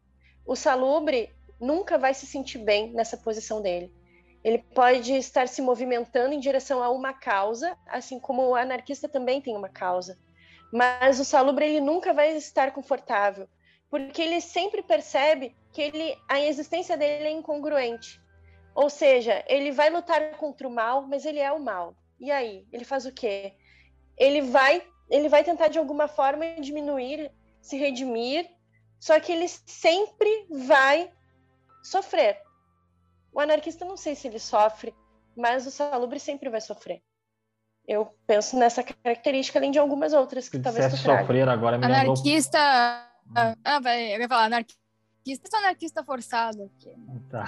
O 0.44 0.54
salubre 0.54 1.34
nunca 1.58 1.96
vai 1.96 2.12
se 2.12 2.26
sentir 2.26 2.58
bem 2.58 2.92
nessa 2.92 3.16
posição 3.16 3.62
dele. 3.62 3.92
Ele 4.44 4.58
pode 4.58 5.12
estar 5.14 5.48
se 5.48 5.60
movimentando 5.60 6.34
em 6.34 6.38
direção 6.38 6.82
a 6.82 6.90
uma 6.90 7.12
causa, 7.12 7.76
assim 7.88 8.20
como 8.20 8.46
o 8.46 8.54
anarquista 8.54 9.08
também 9.08 9.40
tem 9.40 9.56
uma 9.56 9.68
causa. 9.68 10.18
Mas 10.72 11.18
o 11.18 11.24
salubre 11.24 11.64
ele 11.66 11.80
nunca 11.80 12.12
vai 12.12 12.36
estar 12.36 12.72
confortável, 12.72 13.48
porque 13.90 14.22
ele 14.22 14.40
sempre 14.40 14.82
percebe 14.82 15.56
que 15.72 15.80
ele, 15.80 16.16
a 16.28 16.40
existência 16.40 16.96
dele 16.96 17.24
é 17.24 17.30
incongruente. 17.30 18.20
Ou 18.74 18.90
seja, 18.90 19.42
ele 19.48 19.72
vai 19.72 19.88
lutar 19.88 20.36
contra 20.36 20.68
o 20.68 20.70
mal, 20.70 21.06
mas 21.06 21.24
ele 21.24 21.38
é 21.38 21.50
o 21.50 21.58
mal. 21.58 21.96
E 22.20 22.30
aí, 22.30 22.66
ele 22.70 22.84
faz 22.84 23.06
o 23.06 23.12
quê? 23.12 23.54
Ele 24.16 24.42
vai, 24.42 24.82
ele 25.10 25.28
vai 25.28 25.44
tentar 25.44 25.68
de 25.68 25.78
alguma 25.78 26.08
forma 26.08 26.44
diminuir, 26.60 27.30
se 27.60 27.76
redimir, 27.76 28.48
só 28.98 29.18
que 29.20 29.32
ele 29.32 29.48
sempre 29.48 30.46
vai 30.50 31.10
sofrer. 31.82 32.38
O 33.32 33.40
anarquista 33.40 33.84
não 33.84 33.96
sei 33.96 34.14
se 34.14 34.26
ele 34.26 34.38
sofre, 34.38 34.94
mas 35.36 35.66
o 35.66 35.70
salubre 35.70 36.18
sempre 36.18 36.48
vai 36.48 36.60
sofrer. 36.60 37.02
Eu 37.86 38.12
penso 38.26 38.58
nessa 38.58 38.82
característica, 38.82 39.58
além 39.58 39.70
de 39.70 39.78
algumas 39.78 40.12
outras 40.12 40.48
que 40.48 40.58
talvez 40.58 40.90
tu 40.90 40.96
sofrer 40.96 41.48
agora 41.48 41.78
me 41.78 41.84
Anarquista... 41.84 42.58
Lembrou... 43.26 43.56
Ah, 43.64 43.80
vai, 43.80 44.14
eu 44.14 44.20
ia 44.20 44.28
falar 44.28 44.44
anarquista 44.44 44.86
anarquista 45.26 45.48
ou 45.52 45.58
anarquista 45.58 46.04
forçado 46.04 46.62
aqui? 46.62 46.94
Tá. 47.28 47.44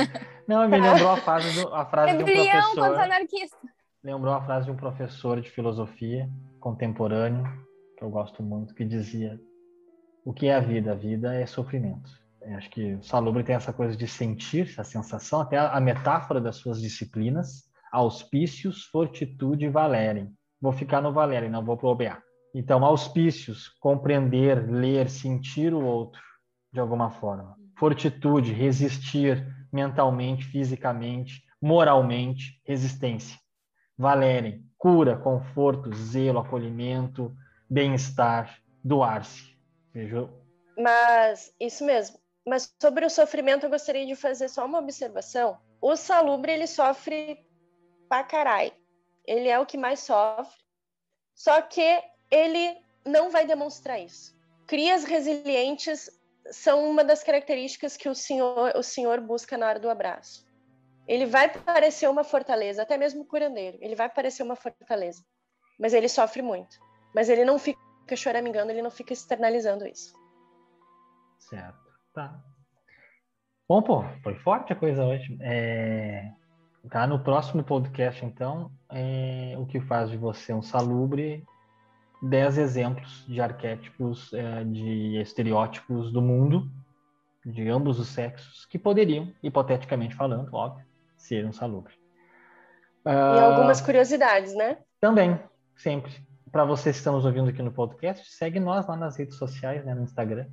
Não, 0.46 0.68
me 0.68 0.78
lembrou 0.78 1.10
a 1.10 1.16
frase, 1.16 1.60
do, 1.60 1.74
a 1.74 1.86
frase 1.86 2.16
de 2.16 2.22
um 2.22 2.26
professor. 2.26 2.74
contra 2.74 3.04
anarquista. 3.04 3.58
Lembrou 4.04 4.34
a 4.34 4.42
frase 4.42 4.66
de 4.66 4.70
um 4.70 4.76
professor 4.76 5.40
de 5.40 5.50
filosofia 5.50 6.28
contemporâneo, 6.60 7.42
que 7.96 8.04
eu 8.04 8.10
gosto 8.10 8.42
muito, 8.42 8.74
que 8.74 8.84
dizia: 8.84 9.40
O 10.26 10.34
que 10.34 10.48
é 10.48 10.54
a 10.54 10.60
vida? 10.60 10.92
A 10.92 10.94
vida 10.94 11.34
é 11.34 11.46
sofrimento. 11.46 12.10
Eu 12.42 12.58
acho 12.58 12.68
que 12.68 12.96
o 12.96 13.02
Salubre 13.02 13.42
tem 13.42 13.56
essa 13.56 13.72
coisa 13.72 13.96
de 13.96 14.06
sentir, 14.06 14.68
essa 14.68 14.84
sensação, 14.84 15.40
até 15.40 15.56
a 15.56 15.80
metáfora 15.80 16.38
das 16.38 16.56
suas 16.56 16.82
disciplinas, 16.82 17.64
auspícios, 17.90 18.84
fortitude 18.84 19.64
e 19.64 19.70
valérem. 19.70 20.30
Vou 20.60 20.72
ficar 20.72 21.00
no 21.00 21.10
valérem, 21.10 21.48
não 21.48 21.64
vou 21.64 21.78
pro 21.78 21.88
OBA. 21.88 22.22
Então, 22.54 22.84
auspícios, 22.84 23.70
compreender, 23.80 24.70
ler, 24.70 25.08
sentir 25.08 25.72
o 25.72 25.82
outro, 25.82 26.20
de 26.70 26.78
alguma 26.78 27.10
forma. 27.10 27.56
Fortitude, 27.78 28.52
resistir 28.52 29.42
mentalmente, 29.72 30.44
fisicamente, 30.44 31.42
moralmente, 31.58 32.60
resistência. 32.66 33.42
Valerem, 33.96 34.64
cura, 34.76 35.16
conforto, 35.16 35.92
zelo, 35.94 36.40
acolhimento, 36.40 37.34
bem-estar, 37.70 38.60
doar-se. 38.82 39.56
Veja. 39.92 40.28
Mas, 40.76 41.54
isso 41.60 41.84
mesmo. 41.84 42.18
Mas 42.46 42.74
sobre 42.80 43.06
o 43.06 43.10
sofrimento, 43.10 43.64
eu 43.64 43.70
gostaria 43.70 44.06
de 44.06 44.14
fazer 44.14 44.48
só 44.48 44.66
uma 44.66 44.78
observação. 44.78 45.58
O 45.80 45.96
salubre, 45.96 46.52
ele 46.52 46.66
sofre 46.66 47.38
pra 48.08 48.22
caralho. 48.22 48.72
Ele 49.26 49.48
é 49.48 49.58
o 49.58 49.66
que 49.66 49.78
mais 49.78 50.00
sofre. 50.00 50.58
Só 51.34 51.62
que 51.62 52.02
ele 52.30 52.76
não 53.04 53.30
vai 53.30 53.46
demonstrar 53.46 54.00
isso. 54.00 54.36
Crias 54.66 55.04
resilientes 55.04 56.10
são 56.50 56.88
uma 56.90 57.02
das 57.02 57.22
características 57.22 57.96
que 57.96 58.08
o 58.08 58.14
senhor, 58.14 58.72
o 58.76 58.82
senhor 58.82 59.20
busca 59.20 59.56
na 59.56 59.66
hora 59.66 59.80
do 59.80 59.88
abraço. 59.88 60.44
Ele 61.06 61.26
vai 61.26 61.48
parecer 61.48 62.08
uma 62.08 62.24
fortaleza, 62.24 62.82
até 62.82 62.96
mesmo 62.96 63.22
o 63.22 63.26
curandeiro, 63.26 63.78
ele 63.80 63.94
vai 63.94 64.08
parecer 64.08 64.42
uma 64.42 64.56
fortaleza, 64.56 65.22
mas 65.78 65.92
ele 65.92 66.08
sofre 66.08 66.42
muito. 66.42 66.76
Mas 67.14 67.28
ele 67.28 67.44
não 67.44 67.58
fica 67.58 68.16
choramingando, 68.16 68.72
ele 68.72 68.82
não 68.82 68.90
fica 68.90 69.12
externalizando 69.12 69.86
isso. 69.86 70.14
Certo, 71.38 71.78
tá. 72.12 72.42
Bom, 73.68 73.82
pô, 73.82 74.04
foi 74.22 74.34
forte 74.36 74.72
a 74.72 74.76
coisa 74.76 75.04
hoje. 75.04 75.36
É... 75.40 76.30
Tá 76.90 77.06
no 77.06 77.22
próximo 77.22 77.64
podcast, 77.64 78.24
então, 78.24 78.70
é... 78.90 79.54
o 79.58 79.66
que 79.66 79.80
faz 79.80 80.10
de 80.10 80.16
você 80.16 80.52
um 80.52 80.62
salubre 80.62 81.44
dez 82.24 82.56
exemplos 82.56 83.24
de 83.26 83.40
arquétipos, 83.40 84.32
é, 84.32 84.64
de 84.64 85.20
estereótipos 85.20 86.10
do 86.10 86.22
mundo, 86.22 86.70
de 87.44 87.68
ambos 87.68 87.98
os 87.98 88.08
sexos, 88.08 88.64
que 88.66 88.78
poderiam, 88.78 89.32
hipoteticamente 89.42 90.14
falando, 90.14 90.52
óbvio, 90.54 90.86
ser 91.24 91.46
um 91.46 91.52
salubre. 91.52 91.94
E 93.06 93.08
uh, 93.08 93.44
algumas 93.44 93.80
curiosidades, 93.80 94.54
né? 94.54 94.78
Também, 95.00 95.38
sempre. 95.76 96.12
Para 96.50 96.64
vocês 96.64 96.96
que 96.96 97.00
estão 97.00 97.14
nos 97.14 97.24
ouvindo 97.24 97.50
aqui 97.50 97.62
no 97.62 97.72
podcast, 97.72 98.30
segue 98.30 98.60
nós 98.60 98.86
lá 98.86 98.96
nas 98.96 99.16
redes 99.16 99.36
sociais, 99.36 99.84
né, 99.84 99.94
no 99.94 100.02
Instagram, 100.02 100.46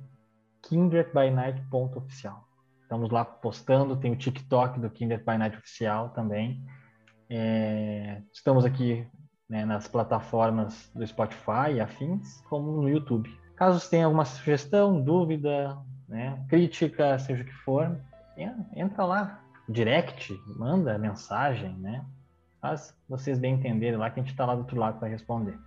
kindredbynight.oficial. 0.62 2.44
Estamos 2.82 3.10
lá 3.10 3.24
postando, 3.24 3.96
tem 3.96 4.12
o 4.12 4.16
TikTok 4.16 4.80
do 4.80 4.90
Kindred 4.90 5.24
by 5.24 5.38
Night 5.38 5.56
Oficial 5.56 6.10
também. 6.10 6.62
É, 7.30 8.20
estamos 8.32 8.64
aqui 8.64 9.06
né, 9.48 9.64
nas 9.64 9.88
plataformas 9.88 10.90
do 10.94 11.06
Spotify 11.06 11.74
e 11.74 11.80
afins, 11.80 12.42
como 12.48 12.82
no 12.82 12.88
YouTube. 12.88 13.30
Caso 13.56 13.88
tenha 13.88 14.06
alguma 14.06 14.24
sugestão, 14.24 15.00
dúvida, 15.00 15.78
né, 16.08 16.44
crítica, 16.48 17.18
seja 17.18 17.42
o 17.42 17.46
que 17.46 17.52
for, 17.52 17.98
entra 18.74 19.04
lá, 19.04 19.41
direct, 19.68 20.38
manda 20.56 20.98
mensagem, 20.98 21.74
né? 21.78 22.04
Faz 22.60 22.96
vocês 23.08 23.38
bem 23.38 23.54
entenderem 23.54 23.98
lá 23.98 24.10
que 24.10 24.20
a 24.20 24.22
gente 24.22 24.32
está 24.32 24.46
lá 24.46 24.54
do 24.54 24.60
outro 24.60 24.78
lado 24.78 24.98
para 24.98 25.08
responder. 25.08 25.58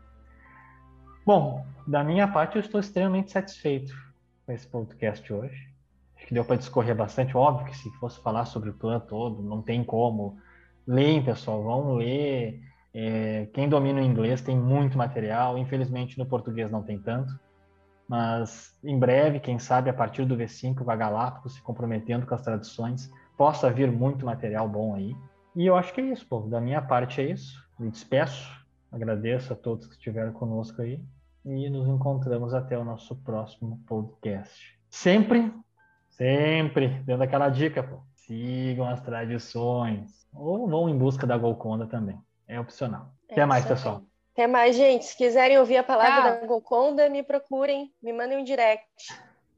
Bom, 1.25 1.65
da 1.87 2.03
minha 2.03 2.27
parte 2.27 2.55
eu 2.55 2.61
estou 2.61 2.79
extremamente 2.79 3.31
satisfeito 3.31 3.93
com 4.45 4.51
esse 4.51 4.67
podcast 4.67 5.31
hoje. 5.33 5.69
Acho 6.15 6.27
que 6.27 6.33
deu 6.33 6.45
para 6.45 6.55
discorrer 6.55 6.95
bastante. 6.95 7.35
Óbvio 7.35 7.65
que 7.67 7.77
se 7.77 7.89
fosse 7.97 8.21
falar 8.21 8.45
sobre 8.45 8.69
o 8.69 8.73
clã 8.73 8.99
todo, 8.99 9.41
não 9.41 9.61
tem 9.61 9.83
como. 9.83 10.37
Leem, 10.87 11.23
pessoal, 11.23 11.63
vão 11.63 11.95
ler 11.95 12.61
é, 12.97 13.49
quem 13.51 13.67
domina 13.67 13.99
o 13.99 14.03
inglês 14.03 14.41
tem 14.41 14.57
muito 14.57 14.97
material, 14.97 15.57
infelizmente 15.57 16.17
no 16.17 16.25
português 16.25 16.71
não 16.71 16.81
tem 16.81 16.97
tanto, 16.97 17.37
mas 18.07 18.73
em 18.81 18.97
breve, 18.97 19.41
quem 19.41 19.59
sabe, 19.59 19.89
a 19.89 19.93
partir 19.93 20.23
do 20.23 20.37
V5, 20.37 20.81
vai 20.81 20.95
Galápagos 20.95 21.55
se 21.55 21.61
comprometendo 21.61 22.25
com 22.25 22.33
as 22.33 22.41
traduções, 22.41 23.11
possa 23.37 23.69
vir 23.69 23.91
muito 23.91 24.25
material 24.25 24.67
bom 24.67 24.95
aí. 24.95 25.15
E 25.55 25.65
eu 25.65 25.75
acho 25.75 25.93
que 25.93 26.01
é 26.01 26.05
isso, 26.05 26.27
povo. 26.27 26.49
Da 26.49 26.59
minha 26.59 26.81
parte 26.81 27.21
é 27.21 27.31
isso. 27.31 27.63
Me 27.79 27.89
despeço, 27.89 28.49
agradeço 28.91 29.53
a 29.53 29.55
todos 29.55 29.87
que 29.87 29.93
estiveram 29.93 30.33
conosco 30.33 30.81
aí 30.81 31.01
e 31.45 31.69
nos 31.69 31.87
encontramos 31.87 32.53
até 32.53 32.77
o 32.77 32.83
nosso 32.83 33.15
próximo 33.17 33.79
podcast. 33.87 34.77
Sempre, 34.89 35.53
sempre 36.09 36.87
dando 37.05 37.21
aquela 37.23 37.49
dica, 37.49 37.83
pô. 37.83 37.99
Sigam 38.15 38.89
as 38.89 39.01
tradições 39.01 40.27
ou 40.33 40.67
vão 40.67 40.89
em 40.89 40.97
busca 40.97 41.27
da 41.27 41.37
Golconda 41.37 41.85
também. 41.85 42.19
É 42.47 42.59
opcional. 42.59 43.11
É 43.29 43.33
Até 43.33 43.45
mais, 43.45 43.65
pessoal. 43.65 44.01
Até 44.33 44.47
mais, 44.47 44.75
gente. 44.75 45.05
Se 45.05 45.15
quiserem 45.15 45.59
ouvir 45.59 45.77
a 45.77 45.83
palavra 45.83 46.31
Tchau. 46.31 46.41
da 46.41 46.47
Golconda, 46.47 47.09
me 47.09 47.23
procurem, 47.23 47.91
me 48.01 48.11
mandem 48.11 48.39
um 48.39 48.43
direct. 48.43 48.85